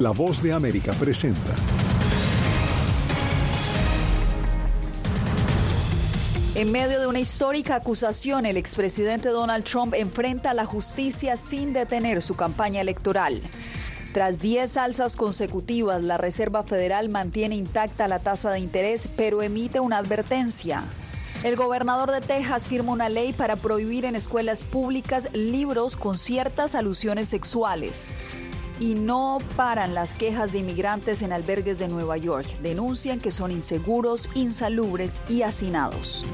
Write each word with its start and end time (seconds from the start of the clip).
La 0.00 0.12
voz 0.12 0.40
de 0.40 0.52
América 0.52 0.92
presenta. 0.92 1.56
En 6.54 6.70
medio 6.70 7.00
de 7.00 7.08
una 7.08 7.18
histórica 7.18 7.74
acusación, 7.74 8.46
el 8.46 8.56
expresidente 8.56 9.30
Donald 9.30 9.64
Trump 9.64 9.94
enfrenta 9.94 10.50
a 10.50 10.54
la 10.54 10.66
justicia 10.66 11.36
sin 11.36 11.72
detener 11.72 12.22
su 12.22 12.36
campaña 12.36 12.80
electoral. 12.80 13.42
Tras 14.14 14.38
10 14.38 14.76
alzas 14.76 15.16
consecutivas, 15.16 16.00
la 16.00 16.16
Reserva 16.16 16.62
Federal 16.62 17.08
mantiene 17.08 17.56
intacta 17.56 18.06
la 18.06 18.20
tasa 18.20 18.52
de 18.52 18.60
interés, 18.60 19.08
pero 19.16 19.42
emite 19.42 19.80
una 19.80 19.98
advertencia. 19.98 20.84
El 21.42 21.56
gobernador 21.56 22.12
de 22.12 22.20
Texas 22.20 22.68
firma 22.68 22.92
una 22.92 23.08
ley 23.08 23.32
para 23.32 23.56
prohibir 23.56 24.04
en 24.04 24.14
escuelas 24.14 24.62
públicas 24.62 25.28
libros 25.32 25.96
con 25.96 26.16
ciertas 26.16 26.76
alusiones 26.76 27.28
sexuales. 27.28 28.14
Y 28.80 28.94
no 28.94 29.38
paran 29.56 29.94
las 29.94 30.16
quejas 30.16 30.52
de 30.52 30.58
inmigrantes 30.58 31.22
en 31.22 31.32
albergues 31.32 31.78
de 31.78 31.88
Nueva 31.88 32.16
York. 32.16 32.46
Denuncian 32.62 33.20
que 33.20 33.30
son 33.30 33.50
inseguros, 33.50 34.28
insalubres 34.34 35.20
y 35.28 35.42
hacinados. 35.42 36.24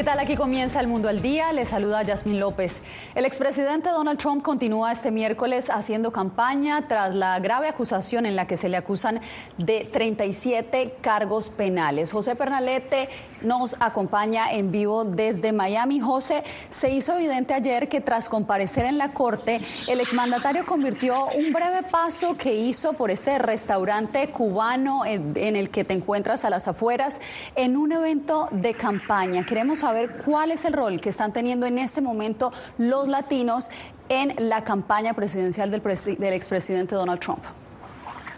¿Qué 0.00 0.04
tal? 0.04 0.18
Aquí 0.18 0.34
comienza 0.34 0.80
el 0.80 0.86
mundo 0.86 1.10
al 1.10 1.20
día. 1.20 1.52
Le 1.52 1.66
saluda 1.66 2.02
Yasmín 2.02 2.40
López. 2.40 2.80
El 3.14 3.26
expresidente 3.26 3.90
Donald 3.90 4.18
Trump 4.18 4.42
continúa 4.42 4.92
este 4.92 5.10
miércoles 5.10 5.68
haciendo 5.68 6.10
campaña 6.10 6.88
tras 6.88 7.14
la 7.14 7.38
grave 7.38 7.68
acusación 7.68 8.24
en 8.24 8.34
la 8.34 8.46
que 8.46 8.56
se 8.56 8.70
le 8.70 8.78
acusan 8.78 9.20
de 9.58 9.86
37 9.92 10.96
cargos 11.02 11.50
penales. 11.50 12.12
José 12.12 12.34
Pernalete 12.34 13.10
nos 13.42 13.76
acompaña 13.78 14.50
en 14.52 14.70
vivo 14.70 15.04
desde 15.04 15.52
Miami. 15.52 16.00
José, 16.00 16.44
se 16.70 16.90
hizo 16.90 17.14
evidente 17.14 17.52
ayer 17.52 17.90
que 17.90 18.00
tras 18.00 18.30
comparecer 18.30 18.86
en 18.86 18.96
la 18.96 19.12
corte, 19.12 19.60
el 19.86 20.00
exmandatario 20.00 20.64
convirtió 20.64 21.26
un 21.26 21.52
breve 21.52 21.82
paso 21.82 22.38
que 22.38 22.54
hizo 22.54 22.94
por 22.94 23.10
este 23.10 23.38
restaurante 23.38 24.30
cubano 24.30 25.04
en, 25.04 25.36
el 25.36 25.68
que 25.68 25.84
te 25.84 25.92
encuentras 25.92 26.46
a 26.46 26.50
las 26.50 26.68
afueras 26.68 27.20
en 27.54 27.76
un 27.76 27.92
evento 27.92 28.48
de 28.50 28.72
campaña. 28.72 29.44
Queremos 29.44 29.80
saber 29.80 29.89
cuál 30.24 30.50
es 30.50 30.64
el 30.64 30.72
rol 30.72 31.00
que 31.00 31.08
están 31.08 31.32
teniendo 31.32 31.66
en 31.66 31.78
este 31.78 32.00
momento 32.00 32.52
los 32.78 33.08
latinos 33.08 33.70
en 34.08 34.34
la 34.48 34.64
campaña 34.64 35.14
presidencial 35.14 35.70
del, 35.70 35.82
del 35.82 36.32
expresidente 36.32 36.94
Donald 36.94 37.20
Trump. 37.20 37.44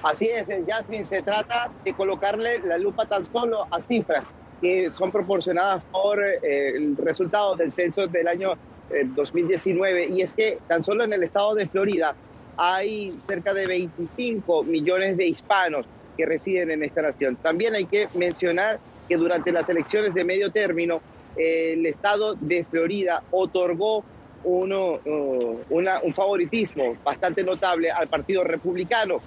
Así 0.02 0.28
es, 0.28 0.48
Jasmine, 0.66 1.04
se 1.04 1.22
trata 1.22 1.70
de 1.84 1.94
colocarle 1.94 2.58
la 2.60 2.76
lupa 2.76 3.06
tan 3.06 3.24
solo 3.24 3.66
a 3.70 3.80
cifras 3.80 4.32
que 4.60 4.90
son 4.90 5.10
proporcionadas 5.10 5.82
por 5.90 6.22
eh, 6.22 6.76
el 6.76 6.96
resultado 6.96 7.56
del 7.56 7.70
censo 7.70 8.06
del 8.06 8.28
año 8.28 8.54
2019. 9.14 10.04
Eh, 10.04 10.08
y 10.10 10.22
es 10.22 10.34
que 10.34 10.58
tan 10.68 10.84
solo 10.84 11.04
en 11.04 11.12
el 11.12 11.22
estado 11.22 11.54
de 11.54 11.66
Florida 11.68 12.14
hay 12.56 13.14
cerca 13.26 13.54
de 13.54 13.66
25 13.66 14.64
millones 14.64 15.16
de 15.16 15.26
hispanos 15.26 15.86
que 16.16 16.26
residen 16.26 16.70
en 16.70 16.84
esta 16.84 17.02
nación. 17.02 17.36
También 17.36 17.74
hay 17.74 17.86
que 17.86 18.08
mencionar 18.14 18.78
que 19.08 19.16
durante 19.16 19.50
las 19.52 19.68
elecciones 19.68 20.14
de 20.14 20.24
medio 20.24 20.50
término 20.50 21.00
el 21.36 21.86
estado 21.86 22.34
de 22.34 22.64
Florida 22.64 23.22
otorgó 23.30 24.04
uno, 24.44 25.00
un 25.04 26.14
favoritismo 26.14 26.96
bastante 27.04 27.44
notable 27.44 27.90
al 27.90 28.08
Partido 28.08 28.44
Republicano. 28.44 29.20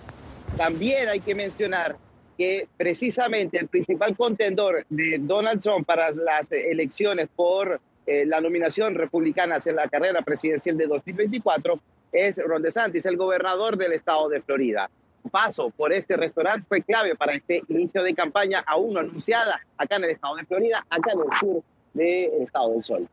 También 0.57 1.09
hay 1.09 1.19
que 1.19 1.35
mencionar 1.35 1.95
que 2.37 2.67
precisamente 2.75 3.57
el 3.57 3.67
principal 3.67 4.15
contendor 4.15 4.85
de 4.89 5.17
Donald 5.19 5.61
Trump 5.61 5.85
para 5.85 6.11
las 6.11 6.51
elecciones 6.51 7.29
por 7.33 7.79
eh, 8.05 8.25
la 8.25 8.41
nominación 8.41 8.93
republicana 8.93 9.57
en 9.65 9.75
la 9.75 9.87
carrera 9.87 10.21
presidencial 10.21 10.77
de 10.77 10.85
2024 10.85 11.79
es 12.11 12.37
Ron 12.37 12.61
DeSantis, 12.61 13.05
el 13.05 13.17
gobernador 13.17 13.77
del 13.77 13.93
estado 13.93 14.29
de 14.29 14.41
Florida. 14.41 14.89
Paso 15.31 15.71
por 15.71 15.91
este 15.91 16.15
restaurante 16.17 16.65
fue 16.67 16.83
clave 16.83 17.15
para 17.15 17.33
este 17.33 17.63
inicio 17.69 18.03
de 18.03 18.13
campaña 18.13 18.63
aún 18.67 18.93
no 18.93 18.99
anunciada 18.99 19.59
acá 19.77 19.95
en 19.95 20.03
el 20.03 20.11
estado 20.11 20.35
de 20.35 20.45
Florida, 20.45 20.85
acá 20.89 21.13
en 21.13 21.19
el 21.19 21.39
sur 21.39 21.63
del 21.95 22.43
estado 22.43 22.73
del 22.73 22.83
sol. 22.83 23.09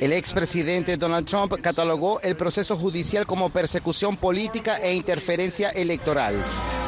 El 0.00 0.12
expresidente 0.12 0.96
Donald 0.96 1.26
Trump 1.26 1.52
catalogó 1.60 2.20
el 2.22 2.34
proceso 2.34 2.76
judicial 2.76 3.26
como 3.26 3.50
persecución 3.50 4.16
política 4.16 4.78
e 4.78 4.94
interferencia 4.94 5.68
electoral. 5.70 6.42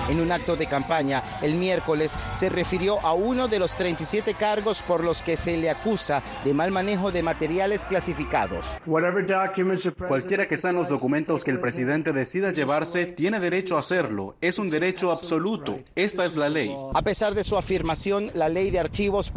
En 0.08 0.20
un 0.20 0.32
acto 0.32 0.54
de 0.54 0.66
campaña 0.66 1.22
el 1.40 1.54
miércoles 1.54 2.14
se 2.34 2.50
refirió 2.50 3.00
a 3.00 3.14
uno 3.14 3.48
de 3.48 3.58
los 3.58 3.74
37 3.74 4.34
cargos 4.34 4.82
por 4.82 5.02
los 5.02 5.22
que 5.22 5.38
se 5.38 5.56
le 5.56 5.70
acusa 5.70 6.22
de 6.44 6.52
mal 6.52 6.70
manejo 6.70 7.10
de 7.10 7.22
materiales 7.22 7.86
clasificados. 7.86 8.66
Cualquiera 8.86 10.46
que 10.46 10.56
sean 10.58 10.74
los 10.74 10.90
documentos 10.90 11.42
que 11.42 11.50
el 11.50 11.60
presidente 11.60 12.12
decida 12.12 12.52
llevarse, 12.52 13.06
tiene 13.06 13.40
derecho 13.40 13.76
a 13.76 13.80
hacerlo. 13.80 14.36
Es 14.42 14.58
un 14.58 14.68
derecho 14.68 15.10
absoluto. 15.10 15.80
Esta 15.94 16.26
es 16.26 16.36
la 16.36 16.50
ley. 16.50 16.76
A 16.92 17.00
pesar 17.00 17.34
de 17.34 17.44
su 17.44 17.56
afirmación, 17.56 18.30
la 18.34 18.50
ley 18.50 18.70
de 18.70 18.80
archivos 18.80 19.30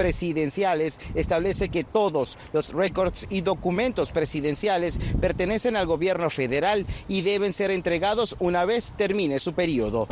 establece 1.15 1.69
que 1.69 1.83
todos 1.83 2.37
los 2.53 2.73
récords 2.73 3.25
y 3.29 3.41
documentos 3.41 4.11
presidenciales 4.11 4.99
pertenecen 5.21 5.75
al 5.75 5.85
gobierno 5.85 6.29
federal 6.29 6.85
y 7.07 7.21
deben 7.21 7.53
ser 7.53 7.71
entregados 7.71 8.35
una 8.39 8.65
vez 8.65 8.93
termine 8.97 9.39
su 9.39 9.53
periodo. 9.53 10.07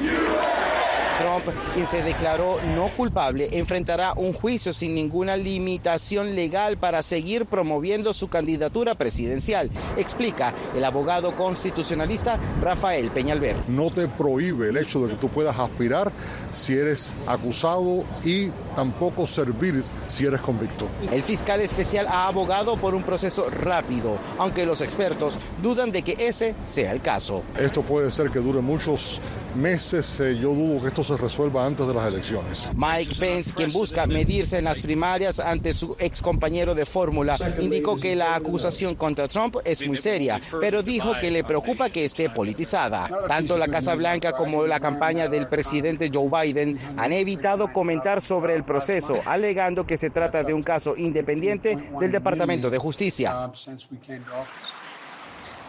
Trump, 1.18 1.46
quien 1.74 1.88
se 1.88 2.04
declaró 2.04 2.58
no 2.76 2.90
culpable, 2.96 3.50
enfrentará 3.54 4.14
un 4.16 4.34
juicio 4.34 4.74
sin 4.74 4.94
ninguna 4.96 5.38
limitación 5.38 6.36
legal 6.36 6.78
para 6.78 7.02
seguir 7.02 7.46
promoviendo 7.46 8.14
su 8.14 8.28
candidatura 8.28 8.96
presidencial, 8.96 9.70
explica 9.98 10.54
el 10.76 10.84
abogado 10.84 11.36
constitucionalista 11.36 12.38
Rafael 12.62 13.12
Peñalver. 13.12 13.56
No 13.68 13.90
te 13.90 14.08
prohíbe 14.08 14.70
el 14.70 14.78
hecho 14.78 15.02
de 15.02 15.14
que 15.14 15.20
tú 15.20 15.30
puedas 15.30 15.58
aspirar 15.58 16.12
si 16.52 16.74
eres 16.74 17.16
acusado 17.28 18.04
y 18.24 18.50
tampoco 18.76 19.26
servir 19.26 19.66
si 20.08 20.26
eres 20.26 20.42
convicto. 20.42 20.88
El 21.12 21.24
fiscal 21.24 21.62
especial 21.62 22.08
ha 22.08 22.28
abogado 22.28 22.78
por 22.78 22.94
un 22.94 23.04
proceso 23.04 23.50
rápido, 23.50 24.18
aunque 24.38 24.66
los 24.66 24.82
expertos 24.82 25.38
dudan 25.62 25.92
de 25.92 26.02
que 26.02 26.16
ese 26.20 26.56
sea 26.64 26.92
el 26.92 27.02
caso. 27.02 27.44
Esto 27.58 27.82
puede 27.82 28.12
ser 28.12 28.30
que 28.30 28.40
dure 28.40 28.62
muchos 28.62 29.20
meses. 29.56 30.20
Eh, 30.20 30.38
yo 30.40 30.54
dudo 30.54 30.82
que 30.82 30.88
esto 30.90 31.04
se 31.04 31.18
resuelva 31.18 31.66
antes 31.66 31.88
de 31.88 31.94
las 31.94 32.08
elecciones. 32.08 32.70
Mike 32.76 33.16
Pence, 33.18 33.54
quien 33.54 33.72
busca 33.72 34.06
medirse 34.06 34.58
en 34.58 34.66
las 34.66 34.82
primarias 34.82 35.40
ante 35.40 35.74
su 35.74 35.96
ex 36.00 36.22
compañero 36.22 36.76
de 36.76 36.86
fórmula, 36.86 37.38
indicó 37.60 37.96
que 37.96 38.16
la 38.16 38.36
acusación 38.36 38.96
contra 38.96 39.28
Trump 39.28 39.58
es 39.64 39.86
muy 39.88 39.98
seria, 39.98 40.42
pero 40.60 40.84
dijo 40.84 41.14
que 41.20 41.32
le 41.32 41.44
preocupa 41.44 41.90
que 41.90 42.06
esté 42.06 42.30
politizada. 42.30 43.10
Tanto 43.28 43.58
la 43.58 43.68
Casa 43.68 43.96
Blanca 43.96 44.34
como 44.34 44.66
la 44.66 44.80
campaña 44.80 45.28
del 45.28 45.48
presidente 45.48 46.12
Joe 46.14 46.30
Biden 46.30 46.78
han 46.98 47.14
evitado 47.14 47.72
comentar 47.72 48.22
sobre 48.22 48.56
el 48.56 48.65
proceso, 48.66 49.22
alegando 49.26 49.86
que 49.86 49.98
se 49.98 50.10
trata 50.10 50.44
de 50.44 50.54
un 50.54 50.64
caso 50.64 50.96
independiente 50.98 51.78
del 52.00 52.12
Departamento 52.12 52.70
de 52.70 52.78
Justicia. 52.78 53.52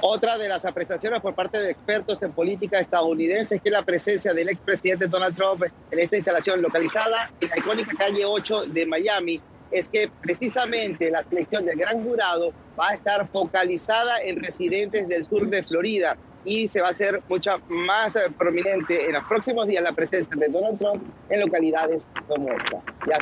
Otra 0.03 0.37
de 0.37 0.49
las 0.49 0.65
apreciaciones 0.67 1.21
por 1.21 1.34
parte 1.34 1.59
de 1.59 1.71
expertos 1.71 2.23
en 2.23 2.33
política 2.33 2.79
estadounidense 2.81 3.57
es 3.57 3.62
que 3.62 3.71
la 3.71 3.83
presencia 3.83 4.34
del 4.34 4.51
expresidente 4.51 5.07
Donald 5.07 5.34
Trump 5.34 5.62
en 5.91 5.99
esta 5.99 6.17
instalación 6.17 6.61
localizada 6.61 7.31
en 7.41 7.49
la 7.49 7.59
icónica 7.59 7.93
calle 7.99 8.25
8 8.27 8.67
de 8.67 8.87
Miami 8.87 9.41
es 9.71 9.89
que 9.89 10.11
precisamente 10.21 11.11
la 11.11 11.25
selección 11.25 11.65
del 11.65 11.78
gran 11.78 12.05
jurado 12.05 12.53
va 12.78 12.91
a 12.91 12.95
estar 12.95 13.27
focalizada 13.28 14.21
en 14.23 14.37
residentes 14.43 15.09
del 15.09 15.25
sur 15.25 15.49
de 15.49 15.65
Florida 15.65 16.17
y 16.47 16.69
se 16.69 16.81
va 16.81 16.89
a 16.89 16.91
hacer 16.93 17.21
mucha 17.29 17.59
más 17.69 18.17
prominente 18.39 19.05
en 19.05 19.12
los 19.12 19.25
próximos 19.25 19.67
días 19.67 19.83
la 19.83 19.93
presencia 19.93 20.34
de 20.34 20.49
Donald 20.49 20.79
Trump 20.79 21.03
en 21.29 21.41
localidades 21.41 22.07
como 22.29 22.49
esta. 22.49 22.81
Ya 23.07 23.19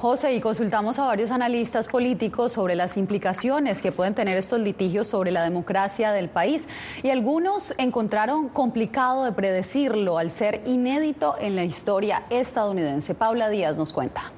José, 0.00 0.32
y 0.32 0.40
consultamos 0.40 0.98
a 0.98 1.04
varios 1.04 1.30
analistas 1.30 1.86
políticos 1.86 2.52
sobre 2.52 2.74
las 2.74 2.96
implicaciones 2.96 3.82
que 3.82 3.92
pueden 3.92 4.14
tener 4.14 4.38
estos 4.38 4.58
litigios 4.58 5.08
sobre 5.08 5.30
la 5.30 5.42
democracia 5.42 6.10
del 6.12 6.30
país. 6.30 6.68
Y 7.02 7.10
algunos 7.10 7.74
encontraron 7.76 8.48
complicado 8.48 9.26
de 9.26 9.32
predecirlo 9.32 10.16
al 10.16 10.30
ser 10.30 10.62
inédito 10.64 11.36
en 11.38 11.54
la 11.54 11.64
historia 11.64 12.22
estadounidense. 12.30 13.14
Paula 13.14 13.50
Díaz 13.50 13.76
nos 13.76 13.92
cuenta. 13.92 14.32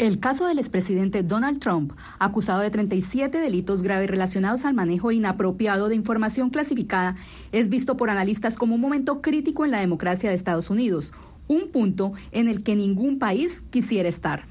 El 0.00 0.18
caso 0.18 0.46
del 0.46 0.58
expresidente 0.58 1.22
Donald 1.22 1.60
Trump, 1.60 1.92
acusado 2.18 2.60
de 2.60 2.70
37 2.70 3.38
delitos 3.38 3.80
graves 3.80 4.10
relacionados 4.10 4.64
al 4.64 4.74
manejo 4.74 5.12
inapropiado 5.12 5.88
de 5.88 5.94
información 5.94 6.50
clasificada, 6.50 7.14
es 7.52 7.68
visto 7.68 7.96
por 7.96 8.10
analistas 8.10 8.56
como 8.56 8.74
un 8.74 8.80
momento 8.80 9.22
crítico 9.22 9.64
en 9.64 9.70
la 9.70 9.78
democracia 9.78 10.30
de 10.30 10.36
Estados 10.36 10.68
Unidos, 10.68 11.12
un 11.46 11.70
punto 11.70 12.12
en 12.32 12.48
el 12.48 12.64
que 12.64 12.74
ningún 12.74 13.20
país 13.20 13.62
quisiera 13.70 14.08
estar. 14.08 14.46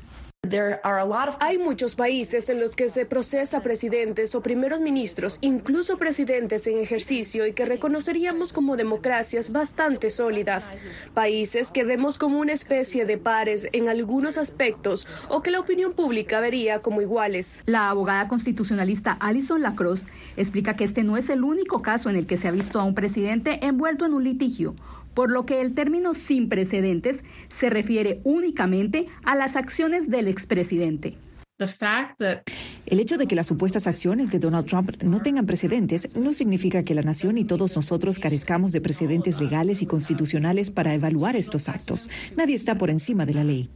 Hay 1.40 1.57
muchos 1.57 1.95
países 1.95 2.50
en 2.50 2.60
los 2.60 2.75
que 2.75 2.90
se 2.90 3.06
procesa 3.06 3.62
presidentes 3.62 4.36
o 4.36 4.42
primeros 4.42 4.81
ministros, 4.81 5.40
incluso 5.42 5.98
presidentes 5.98 6.68
en 6.68 6.78
ejercicio 6.78 7.48
y 7.48 7.54
que 7.54 7.66
reconoceríamos 7.66 8.54
como 8.54 8.75
democracias 8.78 9.51
bastante 9.51 10.10
sólidas. 10.10 10.74
Países 11.13 11.72
que 11.72 11.84
vemos 11.84 12.18
como 12.18 12.40
una 12.40 12.51
especie 12.51 13.06
de 13.06 13.18
pares 13.18 13.68
en 13.72 13.90
algunos 13.90 14.38
aspectos 14.38 15.07
o 15.30 15.42
que 15.42 15.50
la 15.50 15.60
opinión 15.60 15.94
pública 15.94 16.40
vería 16.40 16.80
como 16.80 17.01
iguales. 17.01 17.63
La 17.66 17.90
abogada 17.90 18.28
constitucionalista 18.28 19.13
Alison 19.13 19.62
Lacrosse 19.62 20.06
explica 20.38 20.75
que 20.75 20.84
este 20.84 21.04
no 21.04 21.18
es 21.18 21.30
el 21.30 21.44
único 21.44 21.81
caso 21.81 22.10
en 22.10 22.16
el 22.16 22.28
que 22.28 22.38
se 22.38 22.48
ha 22.48 22.51
visto 22.51 22.80
a 22.80 22.84
un 22.84 22.95
presidente 22.95 23.66
envuelto 23.66 24.06
en 24.06 24.13
un 24.13 24.24
litigio 24.24 24.75
por 25.13 25.31
lo 25.31 25.45
que 25.45 25.62
el 25.62 25.74
término 25.74 26.13
sin 26.13 26.50
precedentes 26.50 27.24
se 27.50 27.69
refiere 27.69 28.21
únicamente 28.24 29.07
a 29.24 29.36
las 29.36 29.56
acciones 29.56 30.10
del 30.10 30.27
expresidente. 30.27 31.18
El 32.86 33.00
hecho 33.00 33.18
de 33.18 33.27
que 33.27 33.36
las 33.36 33.48
supuestas 33.48 33.88
acciones 33.88 34.31
de 34.31 34.39
Donald 34.39 34.65
Trump 34.65 34.92
no 35.01 35.21
tengan 35.21 35.45
precedentes 35.45 36.15
no 36.15 36.33
significa 36.33 36.83
que 36.83 36.95
la 36.95 37.04
nación 37.04 37.38
y 37.38 37.45
todos 37.45 37.75
nosotros 37.75 38.19
carezcamos 38.19 38.71
de 38.71 38.81
precedentes 38.81 39.39
legales 39.39 39.81
y 39.81 39.86
constitucionales 39.86 40.71
para 40.71 40.94
evaluar 40.94 41.36
estos 41.36 41.69
actos. 41.69 42.09
Nadie 42.36 42.56
está 42.56 42.77
por 42.77 42.89
encima 42.89 43.25
de 43.25 43.33
la 43.36 43.44
ley. 43.44 43.69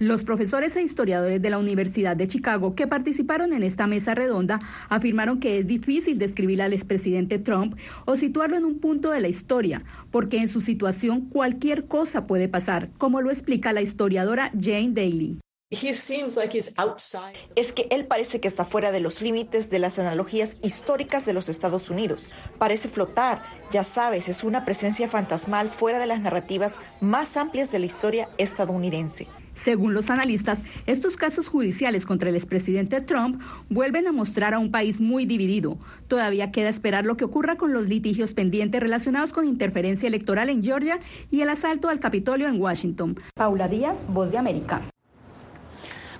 Los 0.00 0.24
profesores 0.24 0.74
e 0.74 0.82
historiadores 0.82 1.40
de 1.40 1.50
la 1.50 1.58
Universidad 1.58 2.16
de 2.16 2.26
Chicago 2.26 2.74
que 2.74 2.88
participaron 2.88 3.52
en 3.52 3.62
esta 3.62 3.86
mesa 3.86 4.12
redonda 4.12 4.58
afirmaron 4.88 5.38
que 5.38 5.60
es 5.60 5.68
difícil 5.68 6.18
describir 6.18 6.62
al 6.62 6.72
expresidente 6.72 7.38
Trump 7.38 7.78
o 8.04 8.16
situarlo 8.16 8.56
en 8.56 8.64
un 8.64 8.80
punto 8.80 9.12
de 9.12 9.20
la 9.20 9.28
historia, 9.28 9.84
porque 10.10 10.38
en 10.38 10.48
su 10.48 10.60
situación 10.60 11.28
cualquier 11.28 11.86
cosa 11.86 12.26
puede 12.26 12.48
pasar, 12.48 12.90
como 12.98 13.20
lo 13.20 13.30
explica 13.30 13.72
la 13.72 13.82
historiadora 13.82 14.50
Jane 14.60 14.90
Daly. 14.90 15.38
Es 15.70 17.72
que 17.72 17.86
él 17.90 18.06
parece 18.06 18.40
que 18.40 18.48
está 18.48 18.64
fuera 18.64 18.90
de 18.90 19.00
los 19.00 19.22
límites 19.22 19.70
de 19.70 19.78
las 19.78 20.00
analogías 20.00 20.56
históricas 20.62 21.24
de 21.24 21.34
los 21.34 21.48
Estados 21.48 21.88
Unidos. 21.88 22.26
Parece 22.58 22.88
flotar, 22.88 23.44
ya 23.70 23.84
sabes, 23.84 24.28
es 24.28 24.42
una 24.42 24.64
presencia 24.64 25.06
fantasmal 25.06 25.68
fuera 25.68 26.00
de 26.00 26.06
las 26.06 26.20
narrativas 26.20 26.80
más 27.00 27.36
amplias 27.36 27.70
de 27.70 27.78
la 27.78 27.86
historia 27.86 28.28
estadounidense. 28.38 29.28
Según 29.54 29.94
los 29.94 30.10
analistas, 30.10 30.62
estos 30.86 31.16
casos 31.16 31.48
judiciales 31.48 32.06
contra 32.06 32.28
el 32.28 32.36
expresidente 32.36 33.00
Trump 33.00 33.40
vuelven 33.68 34.06
a 34.06 34.12
mostrar 34.12 34.54
a 34.54 34.58
un 34.58 34.70
país 34.70 35.00
muy 35.00 35.26
dividido. 35.26 35.78
Todavía 36.08 36.50
queda 36.50 36.68
esperar 36.68 37.04
lo 37.04 37.16
que 37.16 37.24
ocurra 37.24 37.56
con 37.56 37.72
los 37.72 37.88
litigios 37.88 38.34
pendientes 38.34 38.80
relacionados 38.80 39.32
con 39.32 39.46
interferencia 39.46 40.06
electoral 40.06 40.48
en 40.48 40.62
Georgia 40.62 40.98
y 41.30 41.40
el 41.40 41.48
asalto 41.48 41.88
al 41.88 42.00
Capitolio 42.00 42.48
en 42.48 42.60
Washington. 42.60 43.16
Paula 43.34 43.68
Díaz, 43.68 44.06
Voz 44.08 44.30
de 44.30 44.38
América. 44.38 44.82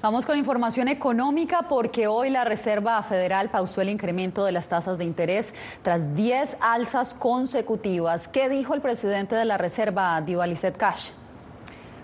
Vamos 0.05 0.27
con 0.27 0.37
información 0.37 0.89
económica 0.89 1.63
porque 1.67 2.07
hoy 2.07 2.29
la 2.29 2.45
Reserva 2.45 3.03
Federal 3.03 3.49
pausó 3.49 3.81
el 3.81 3.89
incremento 3.89 4.45
de 4.45 4.53
las 4.53 4.69
tasas 4.69 4.99
de 4.99 5.05
interés 5.05 5.55
tras 5.83 6.15
10 6.15 6.59
alzas 6.61 7.15
consecutivas. 7.15 8.29
¿Qué 8.29 8.51
dijo 8.51 8.75
el 8.75 8.83
presidente 8.83 9.35
de 9.35 9.47
la 9.47 9.57
Reserva, 9.57 10.21
Divalicet 10.21 10.77
Cash? 10.77 11.09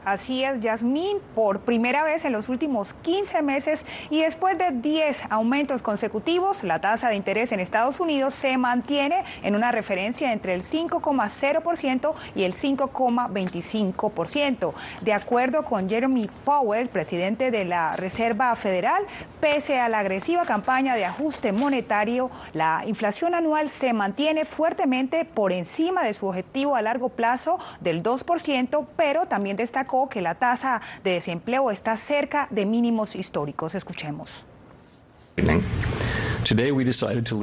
Así 0.05 0.43
es, 0.43 0.61
Yasmín, 0.61 1.19
por 1.35 1.61
primera 1.61 2.02
vez 2.05 2.25
en 2.25 2.32
los 2.32 2.49
últimos 2.49 2.94
15 3.02 3.43
meses 3.43 3.85
y 4.08 4.23
después 4.23 4.56
de 4.56 4.70
10 4.70 5.25
aumentos 5.29 5.82
consecutivos, 5.82 6.64
la 6.64 6.81
tasa 6.81 7.11
de 7.11 7.17
interés 7.17 7.52
en 7.52 7.61
Estados 7.61 8.00
Unidos 8.00 8.35
se 8.35 8.56
mantiene 8.56 9.25
en 9.43 9.55
una 9.55 9.73
referencia 9.73 10.32
entre 10.32 10.55
el 10.55 10.62
5,0% 10.62 12.14
y 12.35 12.44
el 12.44 12.55
5,25%. 12.55 14.73
De 15.02 15.12
acuerdo 15.12 15.64
con 15.64 15.91
Jeremy 15.91 16.31
Powell, 16.47 16.88
presidente 16.88 17.50
de 17.50 17.67
la 17.67 17.94
Reserva 17.97 18.56
Federal, 18.56 19.05
pese 19.38 19.81
a 19.81 19.91
la 19.91 19.99
agresiva 19.99 20.47
campaña 20.47 20.94
de 20.94 21.05
ajuste 21.05 21.52
monetario, 21.52 22.31
la 22.55 22.85
inflación 22.87 23.35
anual 23.35 23.69
se 23.69 23.93
mantiene 23.93 24.47
fuertemente 24.47 25.26
por 25.26 25.52
encima 25.52 26.05
de 26.05 26.14
su 26.14 26.26
objetivo 26.26 26.75
a 26.75 26.81
largo 26.81 27.11
plazo 27.11 27.58
del 27.81 28.02
2%, 28.02 28.87
pero 28.97 29.26
también 29.26 29.58
destaca 29.58 29.89
que 30.08 30.20
la 30.20 30.37
tasa 30.37 30.81
de 31.02 31.12
desempleo 31.12 31.70
está 31.70 31.96
cerca 31.96 32.46
de 32.50 32.64
mínimos 32.64 33.16
históricos. 33.16 33.75
Escuchemos. 33.75 34.46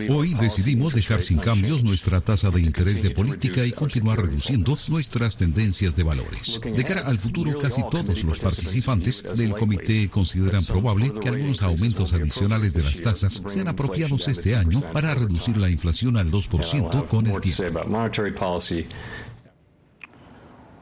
Hoy 0.10 0.34
decidimos 0.34 0.94
dejar 0.94 1.22
sin 1.22 1.38
cambios 1.38 1.84
nuestra 1.84 2.20
tasa 2.20 2.50
de 2.50 2.62
interés 2.62 3.04
de 3.04 3.12
política 3.12 3.64
y 3.66 3.72
continuar 3.72 4.20
reduciendo 4.20 4.78
nuestras 4.88 5.38
tendencias 5.38 5.96
de 5.96 6.04
valores. 6.04 6.60
De 6.62 6.84
cara 6.84 7.02
al 7.02 7.20
futuro, 7.20 7.60
casi 7.60 7.82
todos 7.90 8.24
los 8.24 8.40
participantes 8.40 9.24
del 9.36 9.54
comité 9.54 10.10
consideran 10.10 10.66
probable 10.66 11.12
que 11.22 11.30
algunos 11.30 11.62
aumentos 11.62 12.14
adicionales 12.14 12.74
de 12.74 12.84
las 12.84 13.02
tasas 13.02 13.44
sean 13.48 13.68
apropiados 13.68 14.28
este 14.28 14.56
año 14.56 14.82
para 14.92 15.14
reducir 15.14 15.58
la 15.58 15.70
inflación 15.70 16.18
al 16.18 16.32
2% 16.32 17.08
con 17.08 17.28
el 17.28 17.40
tiempo. 17.40 17.64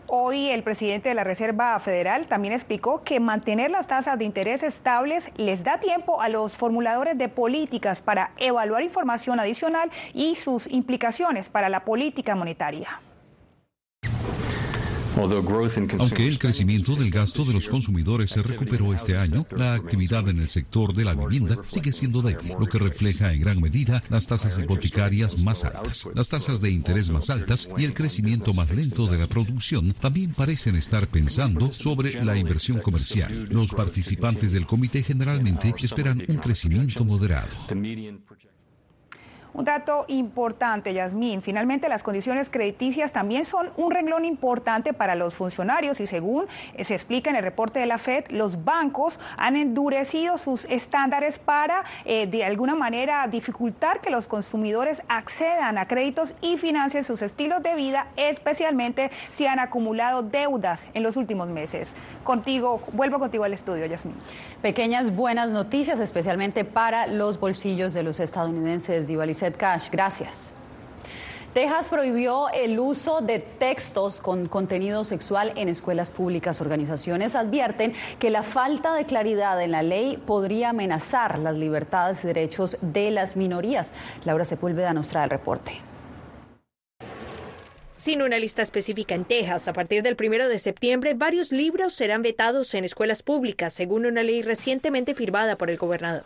Hoy 0.07 0.51
el 0.51 0.61
presidente 0.61 1.09
de 1.09 1.15
la 1.15 1.23
Reserva 1.23 1.79
Federal 1.79 2.27
también 2.27 2.53
explicó 2.53 3.03
que 3.03 3.19
mantener 3.19 3.71
las 3.71 3.87
tasas 3.87 4.19
de 4.19 4.25
interés 4.25 4.61
estables 4.61 5.31
les 5.35 5.63
da 5.63 5.79
tiempo 5.79 6.21
a 6.21 6.29
los 6.29 6.55
formuladores 6.55 7.17
de 7.17 7.27
políticas 7.27 8.03
para 8.03 8.29
evaluar 8.37 8.83
información 8.83 9.39
adicional 9.39 9.89
y 10.13 10.35
sus 10.35 10.67
implicaciones 10.67 11.49
para 11.49 11.69
la 11.69 11.85
política 11.85 12.35
monetaria. 12.35 12.99
Aunque 15.17 16.27
el 16.27 16.37
crecimiento 16.37 16.95
del 16.95 17.09
gasto 17.09 17.45
de 17.45 17.53
los 17.53 17.69
consumidores 17.69 18.31
se 18.31 18.43
recuperó 18.43 18.93
este 18.93 19.15
año, 19.15 19.45
la 19.55 19.73
actividad 19.73 20.27
en 20.27 20.39
el 20.39 20.49
sector 20.49 20.93
de 20.93 21.05
la 21.05 21.13
vivienda 21.13 21.57
sigue 21.69 21.93
siendo 21.93 22.21
débil, 22.21 22.53
lo 22.59 22.65
que 22.65 22.79
refleja 22.79 23.31
en 23.31 23.41
gran 23.41 23.61
medida 23.61 24.03
las 24.09 24.27
tasas 24.27 24.59
hipotecarias 24.59 25.39
más 25.39 25.63
altas. 25.63 26.09
Las 26.13 26.29
tasas 26.29 26.59
de 26.59 26.69
interés 26.69 27.09
más 27.09 27.29
altas 27.29 27.69
y 27.77 27.85
el 27.85 27.93
crecimiento 27.93 28.53
más 28.53 28.69
lento 28.71 29.07
de 29.07 29.17
la 29.17 29.27
producción 29.27 29.93
también 29.93 30.33
parecen 30.33 30.75
estar 30.75 31.07
pensando 31.07 31.71
sobre 31.71 32.23
la 32.23 32.37
inversión 32.37 32.79
comercial. 32.79 33.47
Los 33.49 33.73
participantes 33.73 34.51
del 34.51 34.65
comité 34.65 35.01
generalmente 35.01 35.73
esperan 35.81 36.23
un 36.27 36.37
crecimiento 36.37 37.05
moderado. 37.05 37.47
Un 39.55 39.63
dato 39.63 40.03
importante, 40.09 40.93
Yasmín. 40.93 41.41
Finalmente, 41.41 41.87
las 41.87 42.03
condiciones 42.03 42.49
crediticias 42.49 43.13
también 43.13 43.45
son 43.45 43.69
un 43.77 43.89
renglón 43.89 44.25
importante 44.25 44.91
para 44.91 45.15
los 45.15 45.33
funcionarios 45.33 46.01
y 46.01 46.07
según 46.07 46.45
se 46.77 46.93
explica 46.93 47.29
en 47.29 47.37
el 47.37 47.43
reporte 47.43 47.79
de 47.79 47.85
la 47.85 47.97
FED, 47.97 48.25
los 48.31 48.65
bancos 48.65 49.17
han 49.37 49.55
endurecido 49.55 50.37
sus 50.37 50.65
estándares 50.65 51.39
para, 51.39 51.85
eh, 52.03 52.27
de 52.27 52.43
alguna 52.43 52.75
manera, 52.75 53.25
dificultar 53.29 54.01
que 54.01 54.09
los 54.09 54.27
consumidores 54.27 55.01
accedan 55.07 55.77
a 55.77 55.87
créditos 55.87 56.35
y 56.41 56.57
financien 56.57 57.05
sus 57.05 57.21
estilos 57.21 57.63
de 57.63 57.75
vida, 57.75 58.07
especialmente 58.17 59.09
si 59.31 59.47
han 59.47 59.59
acumulado 59.59 60.21
deudas 60.21 60.85
en 60.93 61.01
los 61.01 61.15
últimos 61.15 61.47
meses. 61.47 61.95
Contigo, 62.25 62.81
vuelvo 62.91 63.19
contigo 63.19 63.45
al 63.45 63.53
estudio, 63.53 63.85
Yasmín. 63.85 64.15
Pequeñas 64.61 65.15
buenas 65.15 65.49
noticias, 65.49 66.01
especialmente 66.01 66.65
para 66.65 67.07
los 67.07 67.39
bolsillos 67.39 67.93
de 67.93 68.03
los 68.03 68.19
estadounidenses, 68.19 69.07
Divalice 69.07 69.44
Cash. 69.53 69.89
Gracias. 69.91 70.51
Texas 71.55 71.87
prohibió 71.87 72.49
el 72.49 72.77
uso 72.77 73.21
de 73.21 73.39
textos 73.39 74.19
con 74.19 74.49
contenido 74.49 75.05
sexual 75.05 75.53
en 75.55 75.69
escuelas 75.69 76.09
públicas. 76.09 76.59
Organizaciones 76.59 77.33
advierten 77.33 77.93
que 78.19 78.29
la 78.29 78.43
falta 78.43 78.93
de 78.93 79.05
claridad 79.05 79.61
en 79.61 79.71
la 79.71 79.81
ley 79.81 80.17
podría 80.17 80.71
amenazar 80.71 81.39
las 81.39 81.55
libertades 81.55 82.25
y 82.25 82.27
derechos 82.27 82.77
de 82.81 83.09
las 83.09 83.37
minorías. 83.37 83.93
Laura 84.25 84.43
Sepúlveda 84.43 84.91
nos 84.93 85.07
trae 85.07 85.23
el 85.23 85.29
reporte. 85.29 85.94
Sin 87.95 88.21
una 88.21 88.37
lista 88.37 88.61
específica 88.61 89.15
en 89.15 89.23
Texas, 89.23 89.69
a 89.69 89.73
partir 89.73 90.03
del 90.03 90.17
primero 90.17 90.49
de 90.49 90.59
septiembre, 90.59 91.13
varios 91.13 91.53
libros 91.53 91.93
serán 91.93 92.21
vetados 92.21 92.73
en 92.73 92.83
escuelas 92.83 93.23
públicas, 93.23 93.73
según 93.73 94.05
una 94.05 94.21
ley 94.21 94.41
recientemente 94.41 95.15
firmada 95.15 95.57
por 95.57 95.69
el 95.69 95.77
gobernador. 95.77 96.25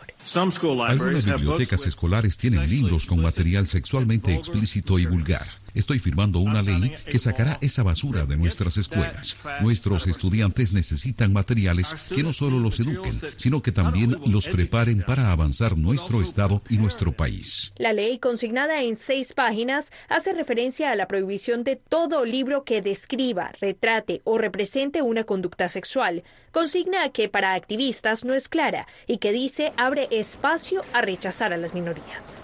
Algunas 0.84 1.26
bibliotecas 1.26 1.86
escolares 1.86 2.36
tienen 2.38 2.68
libros 2.68 3.06
con 3.06 3.22
material 3.22 3.68
sexualmente 3.68 4.34
explícito 4.34 4.98
y 4.98 5.06
vulgar. 5.06 5.46
Estoy 5.74 5.98
firmando 5.98 6.40
una 6.40 6.62
ley 6.62 6.92
que 7.06 7.18
sacará 7.18 7.58
esa 7.60 7.82
basura 7.82 8.26
de 8.26 8.36
nuestras 8.36 8.76
escuelas. 8.76 9.36
Nuestros 9.60 10.06
estudiantes 10.06 10.72
necesitan 10.72 11.32
materiales 11.32 11.94
que 12.14 12.22
no 12.22 12.32
solo 12.32 12.58
los 12.58 12.80
eduquen, 12.80 13.20
sino 13.36 13.62
que 13.62 13.72
también 13.72 14.16
los 14.26 14.48
preparen 14.48 15.02
para 15.02 15.30
avanzar 15.32 15.76
nuestro 15.76 16.20
Estado 16.22 16.62
y 16.68 16.76
nuestro 16.76 17.12
país. 17.12 17.72
La 17.76 17.92
ley, 17.92 18.18
consignada 18.18 18.82
en 18.82 18.96
seis 18.96 19.32
páginas, 19.32 19.90
hace 20.08 20.32
referencia 20.32 20.90
a 20.90 20.96
la 20.96 21.08
prohibición 21.08 21.64
de 21.64 21.76
todo 21.76 22.24
libro 22.24 22.64
que 22.64 22.82
describa, 22.82 23.52
retrate 23.60 24.20
o 24.24 24.38
represente 24.38 25.02
una 25.02 25.24
conducta 25.24 25.68
sexual. 25.68 26.22
Consigna 26.52 27.10
que 27.10 27.28
para 27.28 27.54
activistas 27.54 28.24
no 28.24 28.34
es 28.34 28.48
clara 28.48 28.88
y 29.06 29.18
que 29.18 29.32
dice 29.32 29.72
abre 29.76 30.08
espacio 30.10 30.82
a 30.92 31.00
rechazar 31.00 31.52
a 31.52 31.56
las 31.56 31.74
minorías. 31.74 32.42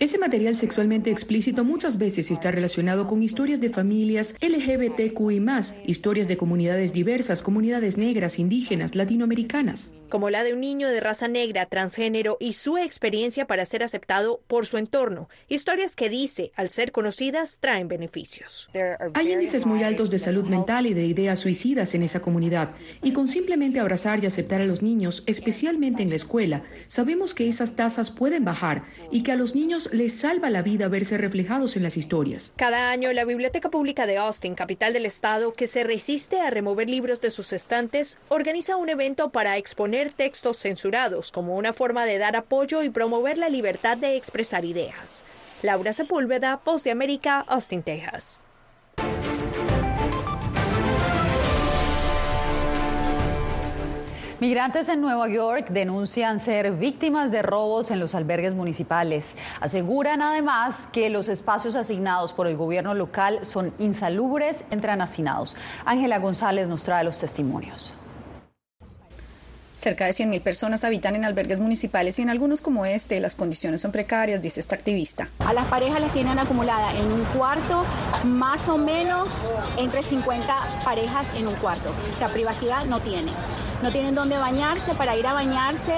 Ese 0.00 0.18
material 0.18 0.56
sexualmente 0.56 1.10
explícito 1.10 1.64
muchas 1.64 1.96
veces 1.96 2.30
está 2.40 2.50
relacionado 2.50 3.06
con 3.06 3.22
historias 3.22 3.60
de 3.60 3.68
familias 3.68 4.34
LGBTQI, 4.40 5.44
historias 5.84 6.26
de 6.26 6.38
comunidades 6.38 6.94
diversas, 6.94 7.42
comunidades 7.42 7.98
negras, 7.98 8.38
indígenas, 8.38 8.94
latinoamericanas. 8.94 9.92
Como 10.10 10.28
la 10.28 10.42
de 10.42 10.52
un 10.52 10.60
niño 10.60 10.88
de 10.88 11.00
raza 11.00 11.28
negra, 11.28 11.66
transgénero 11.66 12.36
y 12.40 12.52
su 12.52 12.76
experiencia 12.76 13.46
para 13.46 13.64
ser 13.64 13.82
aceptado 13.82 14.40
por 14.46 14.66
su 14.66 14.76
entorno. 14.76 15.28
Historias 15.48 15.96
que 15.96 16.10
dice, 16.10 16.52
al 16.56 16.68
ser 16.68 16.92
conocidas, 16.92 17.58
traen 17.60 17.88
beneficios. 17.88 18.68
Hay 19.14 19.32
índices 19.32 19.64
muy 19.64 19.82
altos 19.82 20.10
de 20.10 20.18
salud 20.18 20.44
mental 20.44 20.86
y 20.86 20.94
de 20.94 21.06
ideas 21.06 21.38
suicidas 21.38 21.94
en 21.94 22.02
esa 22.02 22.20
comunidad. 22.20 22.70
Y 23.02 23.12
con 23.12 23.28
simplemente 23.28 23.80
abrazar 23.80 24.22
y 24.22 24.26
aceptar 24.26 24.60
a 24.60 24.66
los 24.66 24.82
niños, 24.82 25.22
especialmente 25.26 26.02
en 26.02 26.10
la 26.10 26.16
escuela, 26.16 26.62
sabemos 26.88 27.32
que 27.32 27.48
esas 27.48 27.76
tasas 27.76 28.10
pueden 28.10 28.44
bajar 28.44 28.82
y 29.10 29.22
que 29.22 29.32
a 29.32 29.36
los 29.36 29.54
niños 29.54 29.88
les 29.92 30.12
salva 30.12 30.50
la 30.50 30.62
vida 30.62 30.88
verse 30.88 31.16
reflejados 31.16 31.76
en 31.76 31.84
las 31.84 31.96
historias. 31.96 32.52
Cada 32.56 32.90
año, 32.90 33.12
la 33.12 33.24
Biblioteca 33.24 33.70
Pública 33.70 34.06
de 34.06 34.18
Austin, 34.18 34.54
capital 34.54 34.92
del 34.92 35.06
estado, 35.06 35.52
que 35.52 35.66
se 35.66 35.84
resiste 35.84 36.40
a 36.40 36.50
remover 36.50 36.90
libros 36.90 37.20
de 37.20 37.30
sus 37.30 37.52
estantes, 37.52 38.18
organiza 38.28 38.76
un 38.76 38.88
evento 38.88 39.30
para 39.30 39.56
exponer 39.56 39.99
textos 40.08 40.56
censurados 40.56 41.30
como 41.30 41.56
una 41.56 41.74
forma 41.74 42.06
de 42.06 42.16
dar 42.16 42.36
apoyo 42.36 42.82
y 42.82 42.88
promover 42.88 43.36
la 43.36 43.50
libertad 43.50 43.98
de 43.98 44.16
expresar 44.16 44.64
ideas. 44.64 45.26
Laura 45.60 45.92
Sepúlveda, 45.92 46.58
Voz 46.64 46.84
de 46.84 46.92
América, 46.92 47.44
Austin, 47.46 47.82
Texas. 47.82 48.46
Migrantes 54.40 54.88
en 54.88 55.02
Nueva 55.02 55.28
York 55.28 55.68
denuncian 55.68 56.40
ser 56.40 56.72
víctimas 56.72 57.30
de 57.30 57.42
robos 57.42 57.90
en 57.90 58.00
los 58.00 58.14
albergues 58.14 58.54
municipales. 58.54 59.36
Aseguran 59.60 60.22
además 60.22 60.88
que 60.94 61.10
los 61.10 61.28
espacios 61.28 61.76
asignados 61.76 62.32
por 62.32 62.46
el 62.46 62.56
gobierno 62.56 62.94
local 62.94 63.40
son 63.42 63.74
insalubres 63.78 64.64
entre 64.70 64.92
hacinados. 64.92 65.56
Ángela 65.84 66.20
González 66.20 66.68
nos 66.68 66.84
trae 66.84 67.04
los 67.04 67.18
testimonios. 67.18 67.94
Cerca 69.80 70.04
de 70.04 70.10
100.000 70.10 70.42
personas 70.42 70.84
habitan 70.84 71.16
en 71.16 71.24
albergues 71.24 71.58
municipales 71.58 72.18
y 72.18 72.22
en 72.22 72.28
algunos 72.28 72.60
como 72.60 72.84
este 72.84 73.18
las 73.18 73.34
condiciones 73.34 73.80
son 73.80 73.92
precarias, 73.92 74.42
dice 74.42 74.60
esta 74.60 74.74
activista. 74.74 75.30
A 75.38 75.54
las 75.54 75.64
parejas 75.68 76.02
las 76.02 76.12
tienen 76.12 76.38
acumuladas 76.38 76.94
en 76.96 77.10
un 77.10 77.24
cuarto, 77.24 77.86
más 78.24 78.68
o 78.68 78.76
menos 78.76 79.30
entre 79.78 80.02
50 80.02 80.82
parejas 80.84 81.24
en 81.34 81.48
un 81.48 81.54
cuarto. 81.54 81.94
O 82.14 82.18
sea, 82.18 82.28
privacidad 82.28 82.84
no 82.84 83.00
tienen 83.00 83.34
no 83.82 83.90
tienen 83.90 84.14
dónde 84.14 84.36
bañarse, 84.36 84.94
para 84.94 85.16
ir 85.16 85.26
a 85.26 85.32
bañarse 85.32 85.92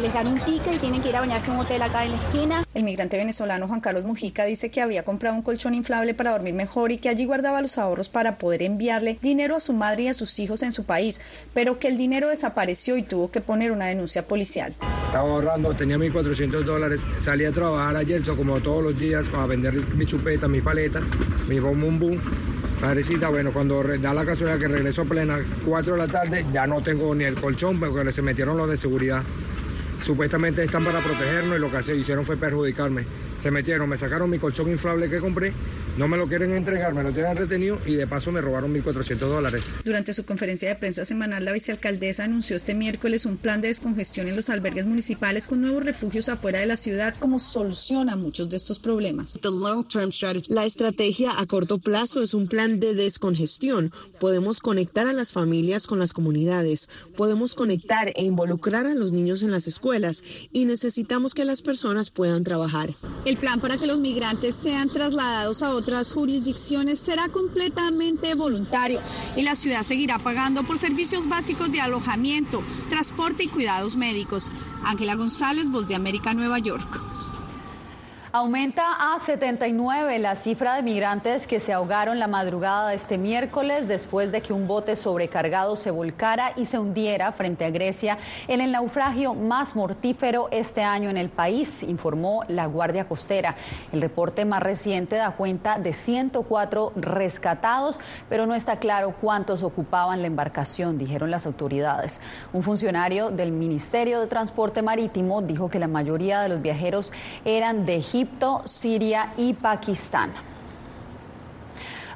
les 0.00 0.12
dan 0.12 0.26
un 0.26 0.40
ticket 0.40 0.74
y 0.74 0.78
tienen 0.78 1.02
que 1.02 1.10
ir 1.10 1.16
a 1.16 1.20
bañarse 1.20 1.50
en 1.50 1.56
un 1.56 1.64
hotel 1.64 1.82
acá 1.82 2.04
en 2.04 2.12
la 2.12 2.16
esquina. 2.18 2.64
El 2.74 2.84
migrante 2.84 3.16
venezolano 3.16 3.68
Juan 3.68 3.80
Carlos 3.80 4.04
Mujica 4.04 4.44
dice 4.44 4.70
que 4.70 4.80
había 4.80 5.04
comprado 5.04 5.36
un 5.36 5.42
colchón 5.42 5.74
inflable 5.74 6.14
para 6.14 6.32
dormir 6.32 6.54
mejor 6.54 6.92
y 6.92 6.98
que 6.98 7.08
allí 7.08 7.24
guardaba 7.24 7.60
los 7.60 7.78
ahorros 7.78 8.08
para 8.08 8.38
poder 8.38 8.62
enviarle 8.62 9.18
dinero 9.20 9.56
a 9.56 9.60
su 9.60 9.72
madre 9.72 10.04
y 10.04 10.08
a 10.08 10.14
sus 10.14 10.38
hijos 10.40 10.62
en 10.62 10.72
su 10.72 10.84
país, 10.84 11.20
pero 11.54 11.78
que 11.78 11.88
el 11.88 11.96
dinero 11.96 12.28
desapareció 12.28 12.96
y 12.96 13.02
tuvo 13.02 13.30
que 13.30 13.40
poner 13.40 13.72
una 13.72 13.86
denuncia 13.86 14.26
policial. 14.26 14.74
Estaba 15.06 15.28
ahorrando, 15.28 15.74
tenía 15.74 15.98
1.400 15.98 16.62
dólares, 16.62 17.00
salí 17.20 17.44
a 17.44 17.52
trabajar 17.52 17.96
ayer, 17.96 18.22
como 18.22 18.60
todos 18.60 18.82
los 18.82 18.98
días, 18.98 19.28
para 19.28 19.46
vender 19.46 19.74
mi 19.94 20.06
chupeta, 20.06 20.48
mis 20.48 20.62
paletas, 20.62 21.04
mi 21.48 21.60
bum 21.60 21.98
bum 21.98 22.18
Madrecita, 22.82 23.28
bueno, 23.28 23.52
cuando 23.52 23.80
da 23.84 24.12
la 24.12 24.26
casualidad 24.26 24.58
que 24.58 24.66
regresó 24.66 25.04
plena 25.04 25.38
4 25.64 25.92
de 25.92 25.98
la 25.98 26.08
tarde, 26.08 26.44
ya 26.52 26.66
no 26.66 26.82
tengo 26.82 27.14
ni 27.14 27.22
el 27.22 27.36
colchón 27.36 27.78
porque 27.78 28.10
se 28.10 28.22
metieron 28.22 28.56
los 28.56 28.68
de 28.68 28.76
seguridad. 28.76 29.22
Supuestamente 30.04 30.64
están 30.64 30.84
para 30.84 30.98
protegernos 30.98 31.56
y 31.56 31.60
lo 31.60 31.70
que 31.70 31.94
hicieron 31.94 32.26
fue 32.26 32.36
perjudicarme. 32.36 33.06
Se 33.38 33.52
metieron, 33.52 33.88
me 33.88 33.96
sacaron 33.96 34.28
mi 34.28 34.40
colchón 34.40 34.68
inflable 34.68 35.08
que 35.08 35.20
compré 35.20 35.52
no 35.96 36.08
me 36.08 36.16
lo 36.16 36.26
quieren 36.26 36.54
entregar, 36.54 36.94
me 36.94 37.02
lo 37.02 37.12
tienen 37.12 37.36
retenido 37.36 37.78
y 37.86 37.94
de 37.94 38.06
paso 38.06 38.32
me 38.32 38.40
robaron 38.40 38.74
1.400 38.74 39.16
dólares. 39.18 39.62
Durante 39.84 40.14
su 40.14 40.24
conferencia 40.24 40.68
de 40.68 40.76
prensa 40.76 41.04
semanal, 41.04 41.44
la 41.44 41.52
vicealcaldesa 41.52 42.24
anunció 42.24 42.56
este 42.56 42.74
miércoles 42.74 43.26
un 43.26 43.36
plan 43.36 43.60
de 43.60 43.68
descongestión 43.68 44.28
en 44.28 44.36
los 44.36 44.50
albergues 44.50 44.86
municipales 44.86 45.46
con 45.46 45.60
nuevos 45.60 45.84
refugios 45.84 46.28
afuera 46.28 46.60
de 46.60 46.66
la 46.66 46.76
ciudad 46.76 47.14
como 47.18 47.38
solución 47.38 48.08
a 48.08 48.16
muchos 48.16 48.48
de 48.48 48.56
estos 48.56 48.78
problemas. 48.78 49.38
La 50.48 50.64
estrategia 50.64 51.38
a 51.38 51.46
corto 51.46 51.78
plazo 51.78 52.22
es 52.22 52.34
un 52.34 52.48
plan 52.48 52.80
de 52.80 52.94
descongestión. 52.94 53.92
Podemos 54.18 54.60
conectar 54.60 55.06
a 55.06 55.12
las 55.12 55.32
familias 55.32 55.86
con 55.86 55.98
las 55.98 56.12
comunidades, 56.12 56.88
podemos 57.16 57.54
conectar 57.54 58.12
e 58.14 58.24
involucrar 58.24 58.86
a 58.86 58.94
los 58.94 59.12
niños 59.12 59.42
en 59.42 59.50
las 59.50 59.66
escuelas 59.66 60.22
y 60.52 60.64
necesitamos 60.64 61.34
que 61.34 61.44
las 61.44 61.62
personas 61.62 62.10
puedan 62.10 62.44
trabajar. 62.44 62.90
El 63.24 63.36
plan 63.36 63.60
para 63.60 63.76
que 63.76 63.86
los 63.86 64.00
migrantes 64.00 64.56
sean 64.56 64.90
trasladados 64.90 65.62
a 65.62 65.74
otras 65.82 66.12
jurisdicciones 66.12 67.00
será 67.00 67.28
completamente 67.28 68.36
voluntario 68.36 69.00
y 69.36 69.42
la 69.42 69.56
ciudad 69.56 69.82
seguirá 69.82 70.20
pagando 70.20 70.62
por 70.62 70.78
servicios 70.78 71.28
básicos 71.28 71.72
de 71.72 71.80
alojamiento, 71.80 72.62
transporte 72.88 73.42
y 73.42 73.48
cuidados 73.48 73.96
médicos. 73.96 74.52
Ángela 74.84 75.16
González, 75.16 75.70
Voz 75.70 75.88
de 75.88 75.96
América, 75.96 76.34
Nueva 76.34 76.60
York. 76.60 77.02
Aumenta 78.34 79.12
a 79.12 79.18
79 79.18 80.18
la 80.18 80.36
cifra 80.36 80.76
de 80.76 80.82
migrantes 80.82 81.46
que 81.46 81.60
se 81.60 81.74
ahogaron 81.74 82.18
la 82.18 82.28
madrugada 82.28 82.88
de 82.88 82.94
este 82.94 83.18
miércoles 83.18 83.88
después 83.88 84.32
de 84.32 84.40
que 84.40 84.54
un 84.54 84.66
bote 84.66 84.96
sobrecargado 84.96 85.76
se 85.76 85.90
volcara 85.90 86.54
y 86.56 86.64
se 86.64 86.78
hundiera 86.78 87.30
frente 87.32 87.66
a 87.66 87.70
Grecia 87.70 88.16
en 88.48 88.62
el 88.62 88.72
naufragio 88.72 89.34
más 89.34 89.76
mortífero 89.76 90.48
este 90.50 90.82
año 90.82 91.10
en 91.10 91.18
el 91.18 91.28
país, 91.28 91.82
informó 91.82 92.42
la 92.48 92.64
Guardia 92.64 93.06
Costera. 93.06 93.54
El 93.92 94.00
reporte 94.00 94.46
más 94.46 94.62
reciente 94.62 95.16
da 95.16 95.32
cuenta 95.32 95.78
de 95.78 95.92
104 95.92 96.94
rescatados, 96.96 98.00
pero 98.30 98.46
no 98.46 98.54
está 98.54 98.76
claro 98.76 99.14
cuántos 99.20 99.62
ocupaban 99.62 100.22
la 100.22 100.28
embarcación, 100.28 100.96
dijeron 100.96 101.30
las 101.30 101.44
autoridades. 101.44 102.22
Un 102.54 102.62
funcionario 102.62 103.28
del 103.30 103.52
Ministerio 103.52 104.20
de 104.20 104.26
Transporte 104.26 104.80
Marítimo 104.80 105.42
dijo 105.42 105.68
que 105.68 105.78
la 105.78 105.86
mayoría 105.86 106.40
de 106.40 106.48
los 106.48 106.62
viajeros 106.62 107.12
eran 107.44 107.84
de 107.84 107.96
Egipto 107.96 108.21
Egipto, 108.22 108.62
Siria 108.66 109.32
y 109.36 109.52
Pakistán. 109.52 110.30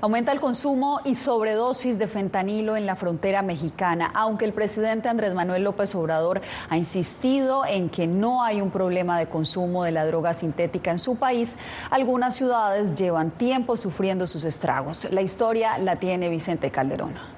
Aumenta 0.01 0.31
el 0.31 0.39
consumo 0.39 1.01
y 1.05 1.17
sobredosis 1.17 1.99
de 1.99 2.07
fentanilo 2.07 2.77
en 2.77 2.87
la 2.87 2.95
frontera 2.95 3.43
mexicana, 3.43 4.13
aunque 4.15 4.45
el 4.45 4.53
presidente 4.53 5.09
Andrés 5.09 5.35
Manuel 5.35 5.65
López 5.65 5.93
Obrador 5.97 6.43
ha 6.71 6.77
insistido 6.77 7.67
en 7.67 7.89
que 7.89 8.07
no 8.07 8.45
hay 8.45 8.61
un 8.61 8.71
problema 8.71 9.19
de 9.19 9.27
consumo 9.27 9.83
de 9.83 9.91
la 9.91 10.07
droga 10.07 10.33
sintética 10.33 10.93
en 10.93 11.01
su 11.01 11.17
país, 11.17 11.57
algunas 11.91 12.37
ciudades 12.37 12.95
llevan 12.95 13.33
tiempo 13.33 13.77
sufriendo 13.77 14.29
sus 14.29 14.45
estragos. 14.45 15.09
La 15.11 15.23
historia 15.23 15.77
la 15.79 15.97
tiene 15.97 16.29
Vicente 16.29 16.71
Calderón. 16.71 17.36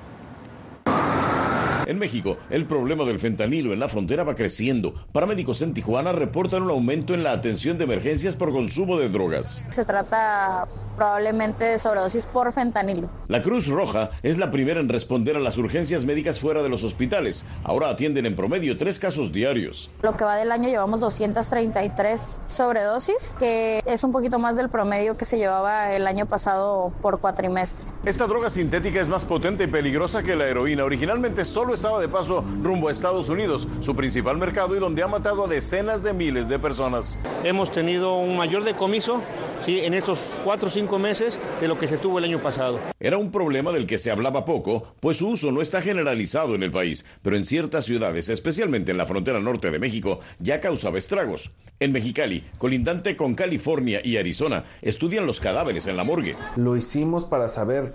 En 1.89 1.99
México, 1.99 2.37
el 2.51 2.67
problema 2.67 3.07
del 3.07 3.19
fentanilo 3.19 3.73
en 3.73 3.81
la 3.81 3.89
frontera 3.89 4.23
va 4.23 4.35
creciendo. 4.35 4.93
Paramédicos 5.11 5.63
en 5.63 5.73
Tijuana 5.73 6.13
reportan 6.13 6.65
un 6.65 6.69
aumento 6.69 7.15
en 7.15 7.23
la 7.23 7.33
atención 7.33 7.79
de 7.79 7.85
emergencias 7.85 8.37
por 8.37 8.53
consumo 8.53 8.99
de 8.99 9.09
drogas. 9.09 9.65
Se 9.71 9.87
trata 9.87 10.69
probablemente 10.99 11.65
de 11.65 11.79
sobredosis 11.79 12.27
por 12.27 12.53
fentanilo. 12.53 13.09
La 13.29 13.41
Cruz 13.41 13.69
Roja 13.69 14.11
es 14.23 14.37
la 14.37 14.51
primera 14.51 14.81
en 14.81 14.89
responder 14.89 15.37
a 15.37 15.41
las 15.41 15.57
urgencias 15.57 16.05
médicas 16.05 16.41
fuera 16.41 16.63
de 16.63 16.69
los 16.69 16.83
hospitales. 16.83 17.47
Ahora 17.63 17.89
atienden 17.89 18.27
en 18.27 18.35
promedio 18.35 18.77
tres 18.77 18.99
casos 18.99 19.33
diarios. 19.33 19.91
Lo 20.03 20.17
que 20.17 20.25
va 20.25 20.37
del 20.37 20.51
año 20.51 20.69
llevamos 20.69 21.01
233 21.01 22.41
sobredosis, 22.47 23.37
que 23.39 23.81
es 23.87 24.03
un 24.03 24.11
poquito 24.11 24.41
más 24.41 24.57
del 24.57 24.69
promedio 24.69 25.17
que 25.17 25.25
se 25.25 25.39
llevaba 25.39 25.93
el 25.95 26.07
año 26.09 26.27
pasado 26.27 26.93
por 27.01 27.21
cuatrimestre. 27.21 27.87
Esta 28.05 28.27
droga 28.27 28.51
sintética 28.51 29.01
es 29.01 29.09
más 29.09 29.25
potente 29.25 29.65
y 29.65 29.67
peligrosa 29.69 30.23
que 30.25 30.35
la 30.35 30.47
heroína. 30.47 30.85
Originalmente 30.85 31.45
solo 31.45 31.75
estaba 31.75 32.01
de 32.01 32.09
paso 32.09 32.45
rumbo 32.63 32.89
a 32.89 32.91
Estados 32.91 33.29
Unidos, 33.29 33.69
su 33.81 33.95
principal 33.95 34.37
mercado 34.37 34.75
y 34.75 34.81
donde 34.81 35.05
ha 35.05 35.09
matado 35.09 35.45
a 35.45 35.49
decenas 35.49 36.03
de 36.03 36.13
miles 36.13 36.49
de 36.49 36.59
personas. 36.59 37.17
Hemos 37.45 37.71
tenido 37.71 38.17
un 38.17 38.37
mayor 38.37 38.65
decomiso 38.65 39.21
¿sí? 39.65 39.81
en 39.81 39.95
estos 39.95 40.25
cuatro 40.45 40.69
o 40.69 40.71
cinco 40.71 40.88
meses 40.97 41.41
de 41.61 41.67
lo 41.67 41.77
que 41.77 41.89
se 41.89 41.99
tuvo 41.99 42.19
el 42.19 42.25
año 42.25 42.39
pasado. 42.39 42.79
Era 43.01 43.19
un 43.19 43.33
problema 43.33 43.73
del 43.73 43.87
que 43.87 43.99
se 43.99 44.13
hablaba 44.13 44.45
poco, 44.45 44.95
pues 45.01 45.17
su 45.17 45.29
uso 45.29 45.51
no 45.51 45.61
está 45.61 45.83
generalizado 45.83 46.55
en 46.55 46.63
el 46.63 46.71
país, 46.71 47.05
pero 47.23 47.37
en 47.37 47.45
ciertas 47.45 47.85
ciudades, 47.85 48.29
especialmente 48.29 48.93
en 48.93 48.97
la 48.97 49.07
frontera 49.07 49.41
norte 49.41 49.71
de 49.71 49.81
México, 49.81 50.21
ya 50.39 50.61
causaba 50.61 50.99
estragos. 50.99 51.51
En 51.81 51.93
Mexicali, 51.93 52.45
colindante 52.59 53.17
con 53.17 53.35
California 53.35 54.01
y 54.05 54.17
Arizona, 54.17 54.65
estudian 54.83 55.27
los 55.27 55.41
cadáveres 55.41 55.87
en 55.89 55.97
la 55.97 56.05
morgue. 56.05 56.37
Lo 56.57 56.77
hicimos 56.77 57.25
para 57.25 57.49
saber 57.49 57.93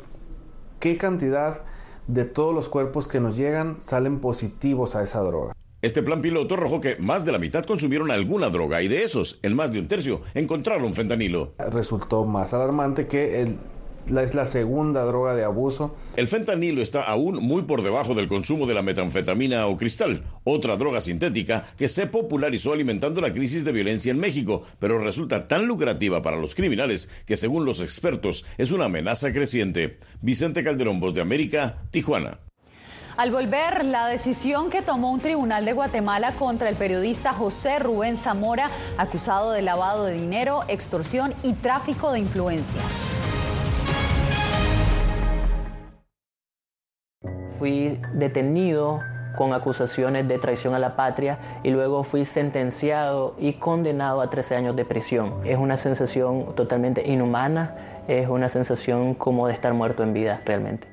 qué 0.79 0.97
cantidad 0.97 1.63
de 2.07 2.25
todos 2.25 2.53
los 2.53 2.67
cuerpos 2.67 3.07
que 3.07 3.19
nos 3.19 3.37
llegan 3.37 3.79
salen 3.79 4.19
positivos 4.19 4.95
a 4.95 5.03
esa 5.03 5.21
droga. 5.21 5.53
Este 5.83 6.01
plan 6.01 6.21
piloto 6.21 6.55
arrojó 6.55 6.79
que 6.79 6.95
más 6.95 7.25
de 7.25 7.33
la 7.33 7.39
mitad 7.39 7.65
consumieron 7.65 8.09
alguna 8.09 8.49
droga 8.49 8.81
y 8.81 8.87
de 8.87 9.03
esos, 9.03 9.37
en 9.41 9.53
más 9.53 9.69
de 9.69 9.79
un 9.79 9.89
tercio, 9.89 10.21
encontraron 10.33 10.93
fentanilo. 10.93 11.55
Resultó 11.57 12.23
más 12.23 12.53
alarmante 12.53 13.05
que 13.07 13.41
el 13.41 13.57
es 14.07 14.33
la 14.33 14.45
segunda 14.45 15.03
droga 15.03 15.35
de 15.35 15.43
abuso. 15.43 15.95
El 16.15 16.29
fentanilo 16.29 16.81
está 16.81 17.01
aún 17.01 17.35
muy 17.35 17.63
por 17.63 17.81
debajo 17.81 18.15
del 18.15 18.29
consumo 18.29 18.65
de 18.65 18.73
la 18.73 18.81
metanfetamina 18.81 19.67
o 19.67 19.75
cristal, 19.75 20.23
otra 20.45 20.77
droga 20.77 21.01
sintética 21.01 21.65
que 21.77 21.89
se 21.89 22.07
popularizó 22.07 22.71
alimentando 22.71 23.19
la 23.19 23.33
crisis 23.33 23.65
de 23.65 23.73
violencia 23.73 24.11
en 24.11 24.19
México, 24.19 24.63
pero 24.79 24.99
resulta 24.99 25.49
tan 25.49 25.65
lucrativa 25.67 26.21
para 26.21 26.37
los 26.37 26.55
criminales 26.55 27.09
que 27.25 27.35
según 27.35 27.65
los 27.65 27.81
expertos 27.81 28.45
es 28.57 28.71
una 28.71 28.85
amenaza 28.85 29.33
creciente. 29.33 29.99
Vicente 30.21 30.63
Calderón, 30.63 31.01
Voz 31.01 31.13
de 31.13 31.21
América, 31.21 31.83
Tijuana. 31.91 32.39
Al 33.15 33.29
volver, 33.29 33.85
la 33.85 34.07
decisión 34.07 34.71
que 34.71 34.81
tomó 34.81 35.11
un 35.11 35.19
tribunal 35.19 35.65
de 35.65 35.73
Guatemala 35.73 36.33
contra 36.33 36.67
el 36.67 36.75
periodista 36.75 37.31
José 37.31 37.77
Rubén 37.77 38.17
Zamora, 38.17 38.71
acusado 38.97 39.51
de 39.51 39.61
lavado 39.61 40.05
de 40.05 40.13
dinero, 40.13 40.61
extorsión 40.67 41.35
y 41.43 41.53
tráfico 41.53 42.11
de 42.11 42.21
influencias. 42.21 42.83
Fui 47.59 48.01
detenido 48.13 48.99
con 49.37 49.53
acusaciones 49.53 50.27
de 50.27 50.39
traición 50.39 50.73
a 50.73 50.79
la 50.79 50.95
patria 50.95 51.37
y 51.61 51.69
luego 51.69 52.03
fui 52.03 52.25
sentenciado 52.25 53.35
y 53.37 53.53
condenado 53.53 54.21
a 54.21 54.31
13 54.31 54.55
años 54.55 54.75
de 54.75 54.85
prisión. 54.85 55.35
Es 55.45 55.59
una 55.59 55.77
sensación 55.77 56.55
totalmente 56.55 57.07
inhumana, 57.07 57.75
es 58.07 58.27
una 58.27 58.49
sensación 58.49 59.13
como 59.13 59.45
de 59.45 59.53
estar 59.53 59.71
muerto 59.75 60.01
en 60.01 60.13
vida 60.13 60.41
realmente. 60.45 60.92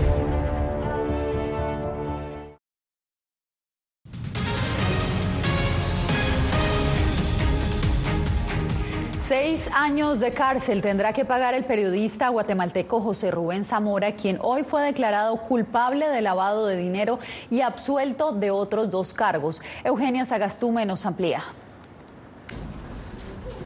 Seis 9.51 9.69
años 9.73 10.21
de 10.21 10.31
cárcel 10.31 10.81
tendrá 10.81 11.11
que 11.11 11.25
pagar 11.25 11.53
el 11.53 11.65
periodista 11.65 12.29
guatemalteco 12.29 13.01
José 13.01 13.31
Rubén 13.31 13.65
Zamora, 13.65 14.15
quien 14.15 14.37
hoy 14.41 14.63
fue 14.63 14.81
declarado 14.81 15.35
culpable 15.35 16.07
de 16.07 16.21
lavado 16.21 16.67
de 16.67 16.77
dinero 16.77 17.19
y 17.49 17.59
absuelto 17.59 18.31
de 18.31 18.49
otros 18.49 18.89
dos 18.89 19.11
cargos. 19.13 19.61
Eugenia 19.83 20.23
Sagastume 20.23 20.85
nos 20.85 21.05
amplía. 21.05 21.43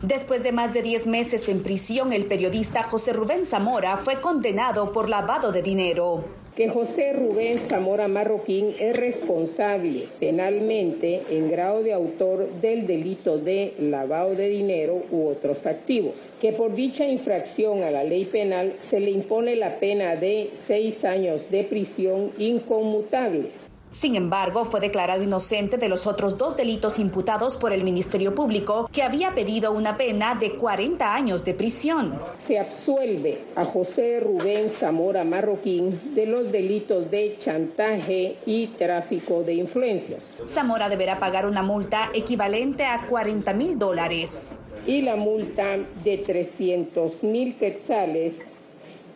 Después 0.01 0.41
de 0.41 0.51
más 0.51 0.73
de 0.73 0.81
10 0.81 1.05
meses 1.05 1.47
en 1.49 1.61
prisión, 1.61 2.13
el 2.13 2.25
periodista 2.25 2.81
José 2.81 3.13
Rubén 3.13 3.45
Zamora 3.45 3.97
fue 3.97 4.21
condenado 4.21 4.91
por 4.91 5.07
lavado 5.07 5.51
de 5.51 5.61
dinero 5.61 6.25
que 6.55 6.69
José 6.69 7.11
Rubén 7.11 7.57
Zamora 7.57 8.07
Marroquín 8.07 8.73
es 8.79 8.95
responsable 8.95 10.07
penalmente 10.19 11.21
en 11.29 11.51
grado 11.51 11.83
de 11.83 11.91
autor 11.91 12.49
del 12.61 12.87
delito 12.87 13.37
de 13.37 13.73
lavado 13.79 14.35
de 14.35 14.47
dinero 14.47 15.03
u 15.11 15.27
otros 15.27 15.65
activos, 15.65 16.13
que 16.39 16.53
por 16.53 16.73
dicha 16.73 17.05
infracción 17.05 17.83
a 17.83 17.91
la 17.91 18.05
ley 18.05 18.25
penal 18.25 18.73
se 18.79 19.01
le 19.01 19.11
impone 19.11 19.55
la 19.57 19.79
pena 19.79 20.15
de 20.15 20.49
seis 20.53 21.03
años 21.03 21.51
de 21.51 21.63
prisión 21.65 22.31
inconmutables. 22.37 23.69
Sin 23.95 24.15
embargo, 24.15 24.65
fue 24.65 24.81
declarado 24.81 25.23
inocente 25.23 25.77
de 25.77 25.87
los 25.87 26.05
otros 26.05 26.37
dos 26.37 26.57
delitos 26.57 26.99
imputados 26.99 27.55
por 27.55 27.71
el 27.71 27.85
Ministerio 27.85 28.35
Público, 28.35 28.89
que 28.91 29.03
había 29.03 29.33
pedido 29.33 29.71
una 29.71 29.95
pena 29.95 30.35
de 30.35 30.57
40 30.57 31.15
años 31.15 31.45
de 31.45 31.53
prisión. 31.53 32.19
Se 32.35 32.59
absuelve 32.59 33.37
a 33.55 33.63
José 33.63 34.19
Rubén 34.19 34.69
Zamora 34.69 35.23
Marroquín 35.23 36.13
de 36.13 36.25
los 36.25 36.51
delitos 36.51 37.09
de 37.09 37.37
chantaje 37.39 38.35
y 38.45 38.67
tráfico 38.67 39.43
de 39.43 39.53
influencias. 39.53 40.29
Zamora 40.45 40.89
deberá 40.89 41.17
pagar 41.17 41.45
una 41.45 41.63
multa 41.63 42.09
equivalente 42.13 42.83
a 42.83 43.07
40 43.07 43.53
mil 43.53 43.79
dólares. 43.79 44.59
Y 44.85 45.03
la 45.03 45.15
multa 45.15 45.77
de 46.03 46.17
300 46.17 47.23
mil 47.23 47.55
quetzales 47.55 48.43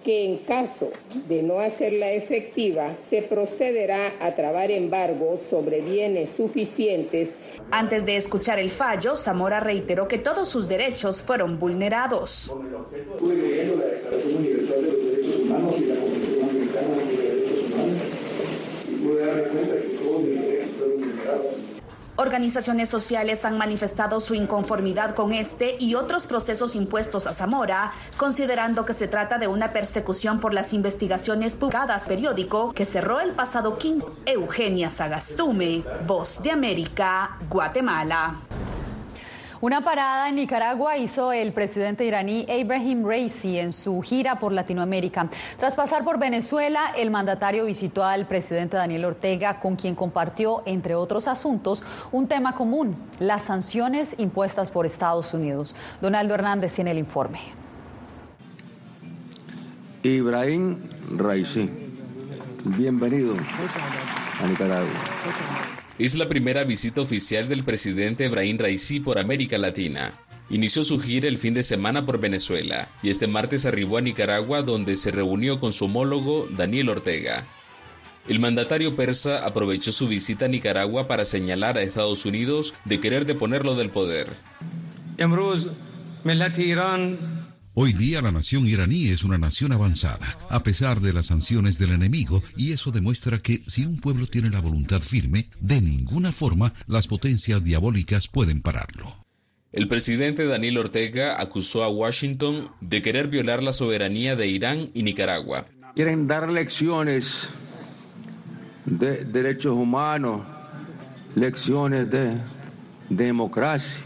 que 0.04 0.26
en 0.26 0.38
caso 0.38 0.92
de 1.28 1.44
no 1.44 1.60
hacerla 1.60 2.12
efectiva, 2.12 2.96
se 3.04 3.22
procederá 3.22 4.14
a 4.22 4.34
trabar 4.34 4.72
embargos 4.72 5.42
sobre 5.42 5.82
bienes 5.82 6.30
suficientes. 6.30 7.38
Antes 7.72 8.06
de 8.06 8.16
escuchar 8.16 8.60
el 8.60 8.70
fallo, 8.70 9.16
Zamora 9.16 9.60
reiteró 9.60 10.08
que 10.08 10.18
todos 10.18 10.48
sus 10.50 10.68
derechos 10.68 11.22
fueron 11.22 11.60
vulnerados. 11.60 12.54
Estuve 12.94 13.36
leyendo 13.36 13.76
la 13.78 13.86
Declaración 13.86 14.36
Universal 14.38 14.86
de 14.86 14.92
los 14.92 15.06
Derechos 15.06 15.40
Humanos 15.42 15.76
y 15.78 15.86
la 15.86 15.96
Convención 15.96 16.50
Americana 16.50 16.88
de 16.88 16.96
los 16.96 17.18
Derechos 17.18 17.60
Humanos 17.66 17.98
y 18.90 18.96
pude 18.96 19.26
darme 19.26 19.44
cuenta 19.44 19.76
que 19.76 19.88
todos 19.98 20.22
mis 20.22 20.42
derechos 20.42 20.72
fueron 20.78 21.00
vulnerados. 21.00 21.46
Organizaciones 22.20 22.90
sociales 22.90 23.46
han 23.46 23.58
manifestado 23.58 24.20
su 24.20 24.34
inconformidad 24.34 25.16
con 25.16 25.32
este 25.32 25.78
y 25.80 25.96
otros 25.96 26.28
procesos 26.28 26.76
impuestos 26.76 27.26
a 27.28 27.34
Zamora, 27.34 27.94
considerando 28.18 28.86
que 28.86 28.92
se 28.92 29.08
trata 29.08 29.38
de 29.38 29.48
una 29.48 29.72
persecución 29.72 30.42
por 30.42 30.54
las 30.54 30.74
investigaciones 30.74 31.56
publicadas 31.56 32.04
periódico 32.10 32.74
que 32.74 32.84
cerró 32.84 33.22
el 33.22 33.32
pasado 33.32 33.78
15. 33.78 34.06
Eugenia 34.26 34.90
Sagastume, 34.90 35.86
Voz 36.06 36.44
de 36.44 36.52
América, 36.52 37.38
Guatemala. 37.50 38.49
Una 39.62 39.82
parada 39.84 40.30
en 40.30 40.36
Nicaragua 40.36 40.98
hizo 40.98 41.34
el 41.34 41.52
presidente 41.52 42.06
iraní 42.06 42.46
Ibrahim 42.48 43.06
Raisi 43.06 43.60
en 43.60 43.74
su 43.74 44.00
gira 44.02 44.40
por 44.40 44.54
Latinoamérica. 44.54 45.28
Tras 45.58 45.76
pasar 45.76 46.06
por 46.06 46.18
Venezuela, 46.18 46.94
el 46.96 47.12
mandatario 47.12 47.66
visitó 47.66 48.06
al 48.06 48.26
presidente 48.26 48.78
Daniel 48.78 49.04
Ortega, 49.04 49.60
con 49.60 49.76
quien 49.76 49.96
compartió, 49.96 50.64
entre 50.66 50.96
otros 50.96 51.28
asuntos, 51.28 51.84
un 52.14 52.28
tema 52.30 52.56
común, 52.56 52.96
las 53.20 53.44
sanciones 53.44 54.16
impuestas 54.18 54.70
por 54.70 54.86
Estados 54.86 55.34
Unidos. 55.34 55.76
Donaldo 56.00 56.36
Hernández 56.36 56.72
tiene 56.74 56.92
el 56.92 56.98
informe. 56.98 57.42
Ibrahim 60.04 60.78
Raisi, 61.18 61.70
bienvenido 62.64 63.34
a 64.42 64.48
Nicaragua. 64.48 64.88
Es 66.00 66.16
la 66.16 66.30
primera 66.30 66.64
visita 66.64 67.02
oficial 67.02 67.50
del 67.50 67.66
presidente 67.66 68.24
Ebrahim 68.24 68.58
Raisi 68.58 69.02
por 69.02 69.20
América 69.20 69.58
Latina. 69.58 70.14
Inició 70.50 70.86
su 70.86 70.98
gira 71.02 71.28
el 71.28 71.38
fin 71.38 71.54
de 71.54 71.62
semana 71.62 72.06
por 72.06 72.22
Venezuela 72.22 72.88
y 73.04 73.10
este 73.10 73.28
martes 73.28 73.66
arribó 73.66 73.98
a 73.98 74.02
Nicaragua 74.02 74.62
donde 74.62 74.96
se 74.96 75.12
reunió 75.12 75.60
con 75.60 75.74
su 75.74 75.86
homólogo 75.86 76.48
Daniel 76.56 76.88
Ortega. 76.88 77.46
El 78.30 78.40
mandatario 78.40 78.96
persa 78.96 79.46
aprovechó 79.46 79.92
su 79.92 80.08
visita 80.08 80.46
a 80.46 80.48
Nicaragua 80.48 81.06
para 81.06 81.26
señalar 81.26 81.78
a 81.78 81.82
Estados 81.82 82.26
Unidos 82.26 82.74
de 82.86 83.02
querer 83.02 83.26
deponerlo 83.26 83.76
del 83.76 83.90
poder. 83.90 84.38
Hoy 87.76 87.94
día 87.94 88.22
la 88.22 88.32
nación 88.32 88.68
iraní 88.68 89.10
es 89.10 89.24
una 89.24 89.38
nación 89.38 89.72
avanzada, 89.72 90.38
a 90.50 90.64
pesar 90.64 91.02
de 91.02 91.14
las 91.14 91.28
sanciones 91.28 91.78
del 91.78 91.92
enemigo, 91.92 92.42
y 92.58 92.72
eso 92.72 92.92
demuestra 92.92 93.38
que 93.38 93.62
si 93.68 93.86
un 93.86 93.98
pueblo 93.98 94.26
tiene 94.26 94.50
la 94.50 94.60
voluntad 94.60 95.02
firme, 95.02 95.50
de 95.62 95.80
ninguna 95.80 96.32
forma 96.32 96.74
las 96.88 97.08
potencias 97.08 97.64
diabólicas 97.64 98.28
pueden 98.28 98.62
pararlo. 98.62 99.24
El 99.72 99.88
presidente 99.88 100.48
Daniel 100.48 100.80
Ortega 100.80 101.40
acusó 101.40 101.84
a 101.84 101.90
Washington 101.90 102.72
de 102.82 103.04
querer 103.04 103.28
violar 103.28 103.62
la 103.62 103.72
soberanía 103.72 104.36
de 104.36 104.48
Irán 104.48 104.90
y 104.96 105.04
Nicaragua. 105.04 105.68
Quieren 105.96 106.28
dar 106.28 106.52
lecciones 106.52 107.50
de 108.86 109.26
derechos 109.26 109.74
humanos, 109.74 110.42
lecciones 111.36 112.10
de 112.10 112.36
democracia 113.10 114.04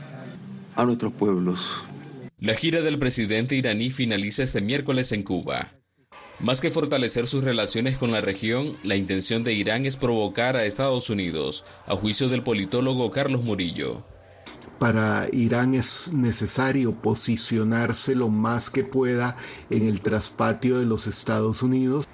a 0.76 0.84
nuestros 0.84 1.14
pueblos. 1.14 1.86
La 2.44 2.56
gira 2.56 2.82
del 2.82 3.00
presidente 3.00 3.56
iraní 3.56 3.90
finaliza 3.90 4.44
este 4.44 4.60
miércoles 4.60 5.14
en 5.14 5.24
Cuba. 5.24 5.76
Más 6.42 6.60
que 6.60 6.72
fortalecer 6.72 7.26
sus 7.26 7.42
relaciones 7.42 7.98
con 7.98 8.12
la 8.12 8.20
región, 8.20 8.76
la 8.84 8.98
intención 8.98 9.46
de 9.46 9.54
Irán 9.54 9.86
es 9.86 9.96
provocar 9.96 10.58
a 10.58 10.66
Estados 10.66 11.10
Unidos, 11.10 11.64
a 11.88 11.96
juicio 11.96 12.28
del 12.28 12.44
politólogo 12.44 13.12
Carlos 13.12 13.46
Murillo. 13.46 14.06
Para 14.78 15.30
Irán 15.32 15.74
es 15.74 16.12
necesario 16.12 17.02
posicionarse 17.02 18.14
lo 18.14 18.28
más 18.28 18.70
que 18.70 18.84
pueda 18.84 19.38
en 19.70 19.88
el 19.88 20.02
traspatio 20.02 20.80
de 20.80 20.86
los 20.86 21.08
Estados 21.08 21.64
Unidos. 21.64 22.10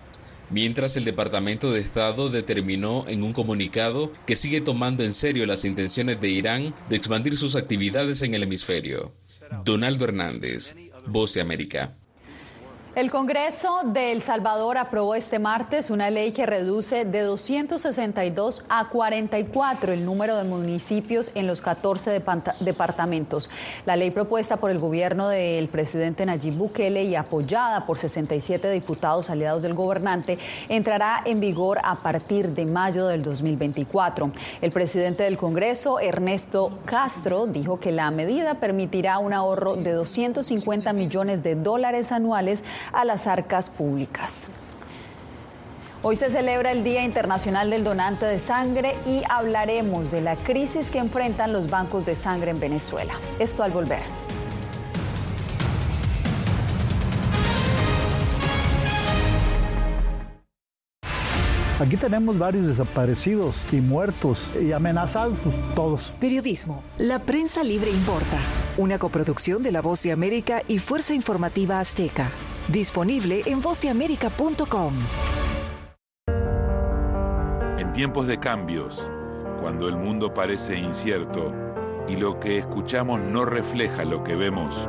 Mientras 0.51 0.95
el 0.95 1.05
Departamento 1.05 1.71
de 1.71 1.79
Estado 1.79 2.29
determinó 2.29 3.07
en 3.07 3.23
un 3.23 3.33
comunicado 3.33 4.11
que 4.27 4.35
sigue 4.35 4.61
tomando 4.61 5.03
en 5.03 5.15
serio 5.15 5.47
las 5.47 5.65
intenciones 5.65 6.21
de 6.21 6.29
Irán 6.29 6.75
de 6.87 6.97
expandir 6.97 7.35
sus 7.35 7.55
actividades 7.55 8.21
en 8.21 8.35
el 8.35 8.43
hemisferio. 8.43 9.15
Donaldo 9.63 10.05
Hernández, 10.05 10.75
Voz 11.05 11.33
de 11.33 11.41
América. 11.41 11.97
El 12.99 13.11
Congreso 13.11 13.83
de 13.85 14.11
El 14.11 14.21
Salvador 14.21 14.77
aprobó 14.77 15.15
este 15.15 15.39
martes 15.39 15.89
una 15.89 16.09
ley 16.09 16.33
que 16.33 16.45
reduce 16.45 17.05
de 17.05 17.21
262 17.21 18.65
a 18.67 18.89
44 18.89 19.93
el 19.93 20.03
número 20.03 20.35
de 20.35 20.43
municipios 20.43 21.31
en 21.33 21.47
los 21.47 21.61
14 21.61 22.21
departamentos. 22.59 23.49
La 23.85 23.95
ley 23.95 24.11
propuesta 24.11 24.57
por 24.57 24.69
el 24.69 24.79
gobierno 24.79 25.29
del 25.29 25.69
presidente 25.69 26.25
Nayib 26.25 26.55
Bukele 26.55 27.05
y 27.05 27.15
apoyada 27.15 27.85
por 27.85 27.97
67 27.97 28.69
diputados 28.69 29.29
aliados 29.29 29.61
del 29.61 29.75
gobernante 29.75 30.37
entrará 30.67 31.21
en 31.23 31.39
vigor 31.39 31.79
a 31.81 31.95
partir 31.95 32.49
de 32.49 32.65
mayo 32.65 33.07
del 33.07 33.23
2024. 33.23 34.29
El 34.61 34.71
presidente 34.71 35.23
del 35.23 35.37
Congreso, 35.37 36.01
Ernesto 36.01 36.77
Castro, 36.83 37.47
dijo 37.47 37.79
que 37.79 37.93
la 37.93 38.11
medida 38.11 38.55
permitirá 38.55 39.19
un 39.19 39.31
ahorro 39.31 39.77
de 39.77 39.93
250 39.93 40.91
millones 40.91 41.43
de 41.43 41.55
dólares 41.55 42.11
anuales 42.11 42.61
a 42.91 43.05
las 43.05 43.27
arcas 43.27 43.69
públicas. 43.69 44.49
Hoy 46.01 46.15
se 46.15 46.29
celebra 46.31 46.71
el 46.71 46.83
Día 46.85 47.03
Internacional 47.03 47.69
del 47.69 47.83
Donante 47.83 48.25
de 48.25 48.39
Sangre 48.39 48.95
y 49.05 49.21
hablaremos 49.29 50.11
de 50.11 50.21
la 50.21 50.37
crisis 50.37 50.89
que 50.89 50.97
enfrentan 50.97 51.51
los 51.51 51.69
bancos 51.69 52.05
de 52.05 52.15
sangre 52.15 52.51
en 52.51 52.59
Venezuela. 52.59 53.13
Esto 53.37 53.63
al 53.63 53.71
volver. 53.71 54.03
Aquí 61.81 61.95
tenemos 61.95 62.37
varios 62.37 62.65
desaparecidos 62.65 63.55
y 63.71 63.77
muertos 63.77 64.49
y 64.61 64.73
amenazados, 64.73 65.37
todos. 65.75 66.11
Periodismo. 66.19 66.83
La 66.97 67.19
prensa 67.19 67.63
libre 67.63 67.89
importa. 67.89 68.37
Una 68.77 68.99
coproducción 68.99 69.63
de 69.63 69.71
La 69.71 69.81
Voz 69.81 70.03
de 70.03 70.11
América 70.11 70.61
y 70.67 70.79
Fuerza 70.79 71.13
Informativa 71.13 71.79
Azteca. 71.79 72.29
Disponible 72.71 73.41
en 73.47 73.61
vozdeamerica.com. 73.61 74.93
En 77.79 77.93
tiempos 77.93 78.27
de 78.27 78.39
cambios, 78.39 79.09
cuando 79.59 79.87
el 79.87 79.95
mundo 79.95 80.35
parece 80.35 80.77
incierto 80.77 81.51
y 82.07 82.15
lo 82.15 82.39
que 82.39 82.59
escuchamos 82.59 83.21
no 83.21 83.43
refleja 83.43 84.05
lo 84.05 84.23
que 84.23 84.35
vemos, 84.35 84.87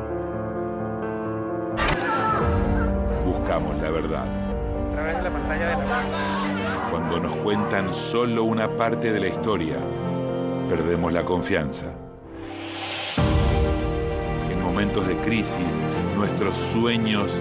buscamos 3.25 3.75
la 3.81 3.90
verdad. 3.90 4.27
A 4.27 4.93
través 4.93 5.16
de 5.16 5.23
la 5.23 5.31
pantalla 5.31 5.69
de 5.69 5.77
la 5.79 6.90
Cuando 6.90 7.19
nos 7.19 7.35
cuentan 7.37 7.95
solo 7.95 8.45
una 8.45 8.77
parte 8.77 9.11
de 9.11 9.21
la 9.21 9.29
historia, 9.29 9.79
perdemos 10.69 11.14
la 11.14 11.25
confianza. 11.25 11.87
En 14.51 14.61
momentos 14.61 15.09
de 15.09 15.16
crisis, 15.21 15.81
nuestros 16.14 16.55
sueños 16.59 17.40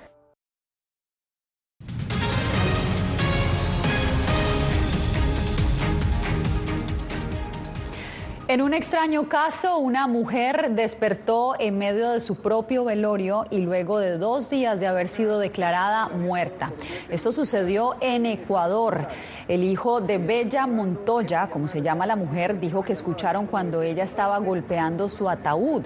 En 8.51 8.61
un 8.61 8.73
extraño 8.73 9.29
caso, 9.29 9.77
una 9.77 10.07
mujer 10.07 10.71
despertó 10.71 11.55
en 11.57 11.77
medio 11.77 12.09
de 12.09 12.19
su 12.19 12.35
propio 12.35 12.83
velorio 12.83 13.45
y 13.49 13.59
luego 13.59 13.97
de 13.97 14.17
dos 14.17 14.49
días 14.49 14.77
de 14.81 14.87
haber 14.87 15.07
sido 15.07 15.39
declarada 15.39 16.09
muerta. 16.09 16.73
Esto 17.09 17.31
sucedió 17.31 17.95
en 18.01 18.25
Ecuador. 18.25 19.07
El 19.47 19.63
hijo 19.63 20.01
de 20.01 20.17
Bella 20.17 20.67
Montoya, 20.67 21.47
como 21.47 21.69
se 21.69 21.81
llama 21.81 22.05
la 22.05 22.17
mujer, 22.17 22.59
dijo 22.59 22.83
que 22.83 22.91
escucharon 22.91 23.47
cuando 23.47 23.83
ella 23.83 24.03
estaba 24.03 24.37
golpeando 24.39 25.07
su 25.07 25.29
ataúd. 25.29 25.85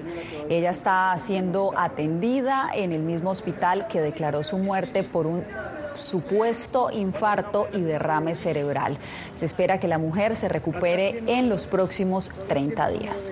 Ella 0.49 0.71
está 0.71 1.15
siendo 1.19 1.71
atendida 1.77 2.71
en 2.73 2.93
el 2.93 3.03
mismo 3.03 3.29
hospital 3.29 3.85
que 3.89 4.01
declaró 4.01 4.41
su 4.41 4.57
muerte 4.57 5.03
por 5.03 5.27
un 5.27 5.43
supuesto 5.95 6.89
infarto 6.91 7.67
y 7.73 7.81
derrame 7.81 8.35
cerebral. 8.35 8.97
Se 9.35 9.45
espera 9.45 9.79
que 9.79 9.87
la 9.87 9.97
mujer 9.97 10.35
se 10.35 10.49
recupere 10.49 11.23
en 11.27 11.49
los 11.49 11.67
próximos 11.67 12.29
30 12.47 12.89
días. 12.89 13.31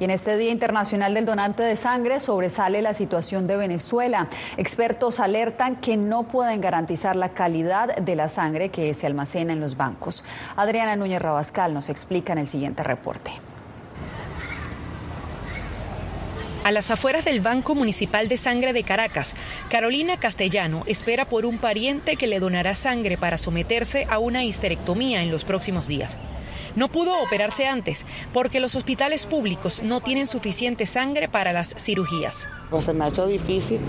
Y 0.00 0.04
en 0.04 0.10
este 0.10 0.38
Día 0.38 0.50
Internacional 0.50 1.12
del 1.12 1.26
Donante 1.26 1.62
de 1.62 1.76
Sangre 1.76 2.20
sobresale 2.20 2.80
la 2.80 2.94
situación 2.94 3.46
de 3.46 3.58
Venezuela. 3.58 4.28
Expertos 4.56 5.20
alertan 5.20 5.76
que 5.76 5.98
no 5.98 6.22
pueden 6.22 6.62
garantizar 6.62 7.16
la 7.16 7.28
calidad 7.30 7.94
de 7.96 8.16
la 8.16 8.28
sangre 8.28 8.70
que 8.70 8.94
se 8.94 9.06
almacena 9.06 9.52
en 9.52 9.60
los 9.60 9.76
bancos. 9.76 10.24
Adriana 10.56 10.96
Núñez 10.96 11.20
Rabascal 11.20 11.74
nos 11.74 11.90
explica 11.90 12.32
en 12.32 12.38
el 12.38 12.48
siguiente 12.48 12.82
reporte. 12.82 13.30
A 16.62 16.72
las 16.72 16.90
afueras 16.90 17.24
del 17.24 17.40
Banco 17.40 17.74
Municipal 17.74 18.28
de 18.28 18.36
Sangre 18.36 18.74
de 18.74 18.82
Caracas, 18.82 19.34
Carolina 19.70 20.18
Castellano 20.18 20.82
espera 20.84 21.26
por 21.26 21.46
un 21.46 21.56
pariente 21.56 22.16
que 22.16 22.26
le 22.26 22.38
donará 22.38 22.74
sangre 22.74 23.16
para 23.16 23.38
someterse 23.38 24.06
a 24.10 24.18
una 24.18 24.44
histerectomía 24.44 25.22
en 25.22 25.30
los 25.30 25.44
próximos 25.44 25.88
días. 25.88 26.18
No 26.76 26.88
pudo 26.88 27.18
operarse 27.22 27.66
antes 27.66 28.04
porque 28.34 28.60
los 28.60 28.74
hospitales 28.74 29.24
públicos 29.24 29.82
no 29.82 30.02
tienen 30.02 30.26
suficiente 30.26 30.84
sangre 30.84 31.28
para 31.28 31.54
las 31.54 31.74
cirugías. 31.78 32.46
Pues 32.68 32.84
se 32.84 32.92
me 32.92 33.06
ha 33.06 33.08
hecho 33.08 33.26
difícil, 33.26 33.80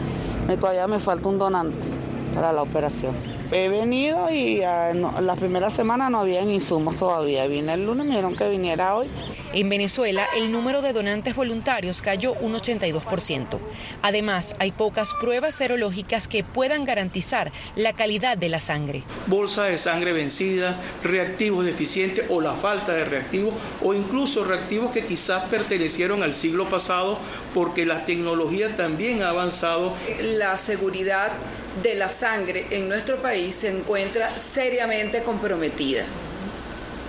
todavía 0.57 0.87
me 0.87 0.99
falta 0.99 1.27
un 1.27 1.39
donante 1.39 1.87
para 2.33 2.53
la 2.53 2.61
operación. 2.61 3.40
He 3.53 3.67
venido 3.67 4.31
y 4.31 4.63
ah, 4.63 4.93
la 4.93 5.35
primera 5.35 5.69
semana 5.69 6.09
no 6.09 6.21
había 6.21 6.41
insumos 6.41 6.95
todavía. 6.95 7.47
Vine 7.47 7.73
el 7.73 7.85
lunes, 7.85 8.05
me 8.05 8.11
dijeron 8.11 8.37
que 8.37 8.47
viniera 8.47 8.95
hoy. 8.95 9.09
En 9.51 9.67
Venezuela, 9.67 10.25
el 10.37 10.53
número 10.53 10.81
de 10.81 10.93
donantes 10.93 11.35
voluntarios 11.35 12.01
cayó 12.01 12.33
un 12.35 12.53
82%. 12.53 13.59
Además, 14.01 14.55
hay 14.59 14.71
pocas 14.71 15.11
pruebas 15.19 15.55
serológicas 15.55 16.29
que 16.29 16.45
puedan 16.45 16.85
garantizar 16.85 17.51
la 17.75 17.91
calidad 17.91 18.37
de 18.37 18.47
la 18.47 18.61
sangre. 18.61 19.03
Bolsa 19.27 19.65
de 19.65 19.77
sangre 19.77 20.13
vencida, 20.13 20.79
reactivos 21.03 21.65
deficientes 21.65 22.27
o 22.29 22.39
la 22.39 22.53
falta 22.53 22.93
de 22.93 23.03
reactivos 23.03 23.53
o 23.83 23.93
incluso 23.93 24.45
reactivos 24.45 24.91
que 24.91 25.03
quizás 25.05 25.43
pertenecieron 25.49 26.23
al 26.23 26.33
siglo 26.33 26.69
pasado 26.69 27.19
porque 27.53 27.85
la 27.85 28.05
tecnología 28.05 28.77
también 28.77 29.23
ha 29.23 29.29
avanzado. 29.29 29.93
La 30.21 30.57
seguridad 30.57 31.33
de 31.81 31.95
la 31.95 32.09
sangre 32.09 32.67
en 32.71 32.89
nuestro 32.89 33.21
país 33.21 33.55
se 33.55 33.69
encuentra 33.69 34.37
seriamente 34.37 35.23
comprometida. 35.23 36.03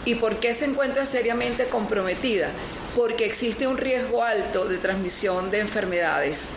¿Y 0.05 0.17
por 0.17 0.37
qué 0.37 0.55
se 0.55 0.65
encuentra 0.65 1.07
seriamente 1.07 1.67
comprometida? 1.67 2.49
Porque 2.97 3.25
existe 3.25 3.67
un 3.67 3.79
riesgo 3.79 4.23
alto 4.23 4.67
de 4.67 4.79
transmisión 4.79 5.51
de 5.51 5.61
enfermedades 5.61 6.49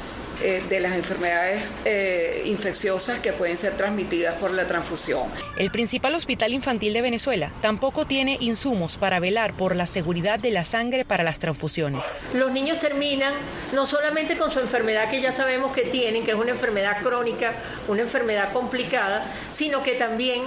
eh, 0.42 0.64
de 0.70 0.80
las 0.80 0.94
enfermedades 0.94 1.76
eh, 1.86 2.44
infecciosas 2.46 3.20
que 3.20 3.32
pueden 3.32 3.58
ser 3.58 3.78
transmitidas 3.78 4.36
por 4.36 4.52
la 4.52 4.68
transfusión. 4.68 5.24
El 5.58 5.72
principal 5.72 6.14
hospital 6.16 6.54
infantil 6.54 6.94
de 6.94 7.02
Venezuela 7.02 7.52
tampoco 7.62 8.06
tiene 8.06 8.38
insumos 8.42 8.98
para 8.98 9.20
velar 9.20 9.56
por 9.56 9.76
la 9.76 9.86
seguridad 9.86 10.40
de 10.40 10.52
la 10.52 10.64
sangre 10.64 11.06
para 11.06 11.24
las 11.24 11.40
transfusiones. 11.40 12.06
Los 12.34 12.52
niños 12.52 12.80
terminan 12.80 13.34
no 13.74 13.86
solamente 13.86 14.38
con 14.38 14.52
su 14.52 14.60
enfermedad 14.60 15.10
que 15.10 15.22
ya 15.22 15.32
sabemos 15.32 15.74
que 15.74 15.84
tienen, 15.84 16.24
que 16.24 16.32
es 16.32 16.38
una 16.38 16.52
enfermedad 16.52 17.02
crónica, 17.02 17.54
una 17.88 18.02
enfermedad 18.02 18.52
complicada, 18.52 19.26
sino 19.52 19.84
que 19.84 19.94
también 19.94 20.44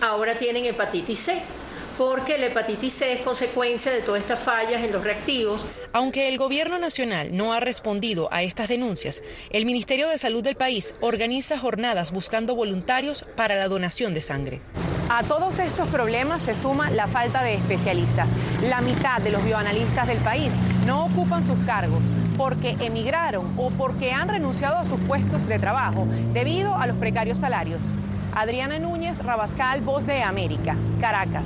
ahora 0.00 0.38
tienen 0.38 0.64
hepatitis 0.64 1.18
C 1.18 1.42
porque 1.98 2.38
la 2.38 2.46
hepatitis 2.46 2.94
C 2.94 3.12
es 3.12 3.20
consecuencia 3.20 3.90
de 3.90 4.02
todas 4.02 4.22
estas 4.22 4.38
fallas 4.38 4.84
en 4.84 4.92
los 4.92 5.02
reactivos. 5.02 5.66
Aunque 5.92 6.28
el 6.28 6.38
gobierno 6.38 6.78
nacional 6.78 7.36
no 7.36 7.52
ha 7.52 7.58
respondido 7.58 8.28
a 8.32 8.44
estas 8.44 8.68
denuncias, 8.68 9.22
el 9.50 9.66
Ministerio 9.66 10.08
de 10.08 10.16
Salud 10.16 10.44
del 10.44 10.54
país 10.54 10.94
organiza 11.00 11.58
jornadas 11.58 12.12
buscando 12.12 12.54
voluntarios 12.54 13.24
para 13.36 13.56
la 13.56 13.66
donación 13.66 14.14
de 14.14 14.20
sangre. 14.20 14.60
A 15.10 15.24
todos 15.24 15.58
estos 15.58 15.88
problemas 15.88 16.42
se 16.42 16.54
suma 16.54 16.88
la 16.90 17.08
falta 17.08 17.42
de 17.42 17.54
especialistas. 17.54 18.28
La 18.62 18.80
mitad 18.80 19.20
de 19.20 19.30
los 19.30 19.44
bioanalistas 19.44 20.06
del 20.06 20.18
país 20.18 20.52
no 20.86 21.06
ocupan 21.06 21.44
sus 21.46 21.66
cargos 21.66 22.04
porque 22.36 22.76
emigraron 22.78 23.54
o 23.58 23.70
porque 23.70 24.12
han 24.12 24.28
renunciado 24.28 24.76
a 24.76 24.84
sus 24.84 25.00
puestos 25.00 25.44
de 25.48 25.58
trabajo 25.58 26.06
debido 26.32 26.76
a 26.76 26.86
los 26.86 26.96
precarios 26.98 27.38
salarios. 27.38 27.82
Adriana 28.36 28.78
Núñez, 28.78 29.18
Rabascal, 29.18 29.80
Voz 29.80 30.06
de 30.06 30.22
América, 30.22 30.76
Caracas. 31.00 31.44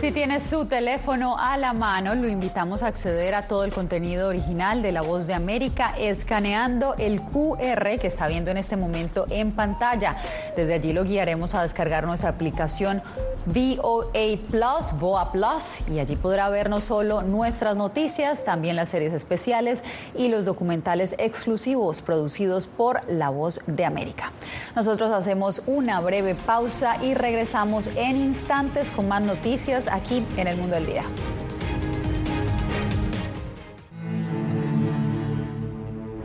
Si 0.00 0.12
tiene 0.12 0.38
su 0.38 0.66
teléfono 0.66 1.36
a 1.36 1.56
la 1.56 1.72
mano, 1.72 2.14
lo 2.14 2.28
invitamos 2.28 2.84
a 2.84 2.86
acceder 2.86 3.34
a 3.34 3.42
todo 3.42 3.64
el 3.64 3.72
contenido 3.72 4.28
original 4.28 4.80
de 4.80 4.92
La 4.92 5.02
Voz 5.02 5.26
de 5.26 5.34
América 5.34 5.92
escaneando 5.98 6.94
el 6.98 7.20
QR 7.20 7.98
que 8.00 8.06
está 8.06 8.28
viendo 8.28 8.52
en 8.52 8.58
este 8.58 8.76
momento 8.76 9.26
en 9.28 9.50
pantalla. 9.50 10.18
Desde 10.56 10.74
allí 10.74 10.92
lo 10.92 11.02
guiaremos 11.02 11.52
a 11.56 11.62
descargar 11.62 12.06
nuestra 12.06 12.30
aplicación 12.30 13.02
VOA 13.46 14.38
Plus, 14.50 14.92
VOA 15.00 15.32
Plus, 15.32 15.88
y 15.90 15.98
allí 15.98 16.14
podrá 16.16 16.48
ver 16.50 16.68
no 16.68 16.80
solo 16.80 17.22
nuestras 17.22 17.76
noticias, 17.76 18.44
también 18.44 18.76
las 18.76 18.90
series 18.90 19.12
especiales 19.12 19.82
y 20.14 20.28
los 20.28 20.44
documentales 20.44 21.14
exclusivos 21.18 22.02
producidos 22.02 22.66
por 22.66 23.00
La 23.10 23.30
Voz 23.30 23.62
de 23.66 23.84
América. 23.84 24.32
Nosotros 24.76 25.10
hacemos 25.10 25.62
una 25.66 26.00
breve 26.00 26.34
pausa 26.34 27.02
y 27.02 27.14
regresamos 27.14 27.88
en 27.96 28.16
instantes 28.16 28.90
con 28.90 29.08
más 29.08 29.22
noticias 29.22 29.87
aquí 29.90 30.24
en 30.36 30.46
El 30.46 30.56
Mundo 30.56 30.74
del 30.76 30.86
Día. 30.86 31.04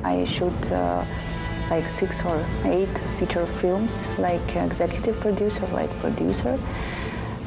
I 0.06 0.26
shoot 0.26 0.54
uh, 0.72 1.04
like 1.70 1.88
six 1.88 2.24
or 2.26 2.44
eight 2.66 2.90
feature 3.18 3.46
films, 3.46 4.06
like 4.20 4.56
executive 4.56 5.20
producer, 5.20 5.66
like 5.74 5.90
producer. 6.00 6.60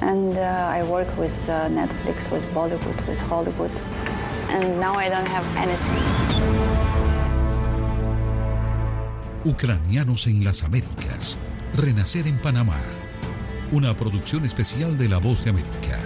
and 0.03 0.37
uh, 0.37 0.69
I 0.71 0.83
work 0.85 1.09
with 1.17 1.35
uh, 1.49 1.69
Netflix, 1.69 2.31
with 2.31 2.43
Bollywood, 2.53 3.07
with 3.07 3.19
Hollywood, 3.29 3.71
and 4.49 4.79
now 4.79 4.95
I 4.95 5.09
don't 5.09 5.27
have 5.27 5.45
anything. 5.57 6.03
Ucranianos 9.45 10.27
en 10.27 10.45
las 10.45 10.63
Américas. 10.63 11.39
Renacer 11.75 12.27
en 12.27 12.39
Panamá. 12.39 12.81
Una 13.71 13.95
producción 13.97 14.45
especial 14.45 14.99
de 14.99 15.09
La 15.09 15.19
Voz 15.19 15.45
de 15.45 15.51
América. 15.51 16.06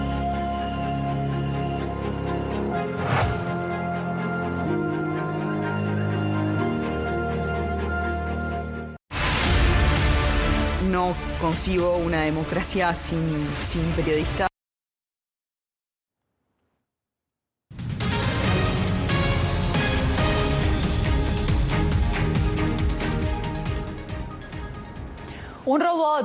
Una 11.95 12.21
democracia 12.21 12.95
sin, 12.95 13.47
sin 13.61 13.83
periodistas. 13.91 14.50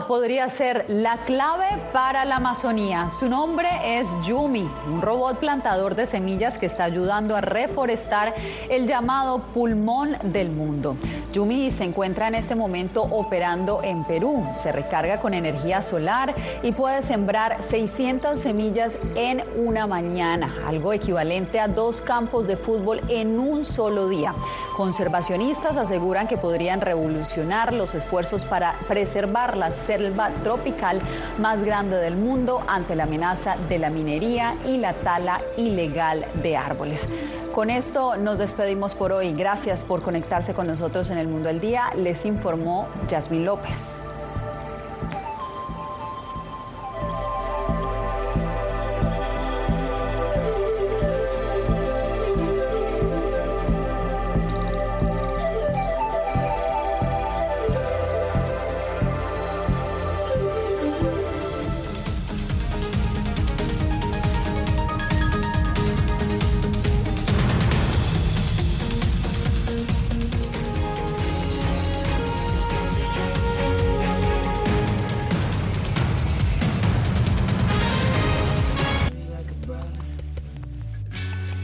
Podría 0.05 0.49
ser 0.49 0.85
la 0.89 1.17
clave 1.19 1.67
para 1.93 2.25
la 2.25 2.37
Amazonía. 2.37 3.11
Su 3.11 3.29
nombre 3.29 3.69
es 3.85 4.09
Yumi, 4.27 4.69
un 4.89 5.01
robot 5.01 5.39
plantador 5.39 5.95
de 5.95 6.07
semillas 6.07 6.59
que 6.59 6.67
está 6.67 6.85
ayudando 6.85 7.35
a 7.37 7.41
reforestar 7.41 8.35
el 8.69 8.87
llamado 8.87 9.39
pulmón 9.55 10.17
del 10.23 10.51
mundo. 10.51 10.97
Yumi 11.33 11.71
se 11.71 11.85
encuentra 11.85 12.29
en 12.29 12.35
este 12.35 12.55
momento 12.55 13.03
operando 13.03 13.83
en 13.83 14.05
Perú. 14.05 14.45
Se 14.55 14.73
recarga 14.73 15.21
con 15.21 15.35
energía 15.35 15.83
solar 15.83 16.35
y 16.63 16.73
puede 16.73 17.03
sembrar 17.03 17.63
600 17.63 18.39
semillas 18.39 18.99
en 19.15 19.43
una 19.57 19.87
mañana, 19.87 20.53
algo 20.67 20.93
equivalente 20.93 21.61
a 21.61 21.69
dos 21.69 22.01
campos 22.01 22.47
de 22.47 22.57
fútbol 22.57 23.01
en 23.09 23.39
un 23.39 23.65
solo 23.65 24.09
día. 24.09 24.33
Conservacionistas 24.77 25.79
aseguran 25.79 26.29
que 26.29 26.37
podrían 26.37 26.83
revolucionar 26.83 27.73
los 27.73 27.95
esfuerzos 27.95 28.45
para 28.45 28.75
preservar 28.87 29.57
la 29.57 29.71
selva 29.71 30.29
tropical 30.45 31.01
más 31.39 31.65
grande 31.65 31.97
del 31.97 32.15
mundo 32.15 32.61
ante 32.69 32.95
la 32.95 33.05
amenaza 33.05 33.57
de 33.71 33.79
la 33.79 33.89
minería 33.89 34.55
y 34.67 34.77
la 34.77 34.93
tala 34.93 35.41
ilegal 35.57 36.27
de 36.43 36.59
árboles. 36.59 37.09
Con 37.55 37.71
esto 37.71 38.19
nos 38.19 38.37
despedimos 38.37 38.95
por 38.95 39.13
hoy. 39.13 39.33
Gracias 39.33 39.81
por 39.81 40.03
conectarse 40.03 40.53
con 40.53 40.67
nosotros 40.67 41.09
en 41.09 41.17
el 41.17 41.27
Mundo 41.27 41.49
del 41.49 41.59
Día. 41.59 41.93
Les 41.97 42.27
informó 42.27 42.87
Yasmin 43.09 43.47
López. 43.47 43.99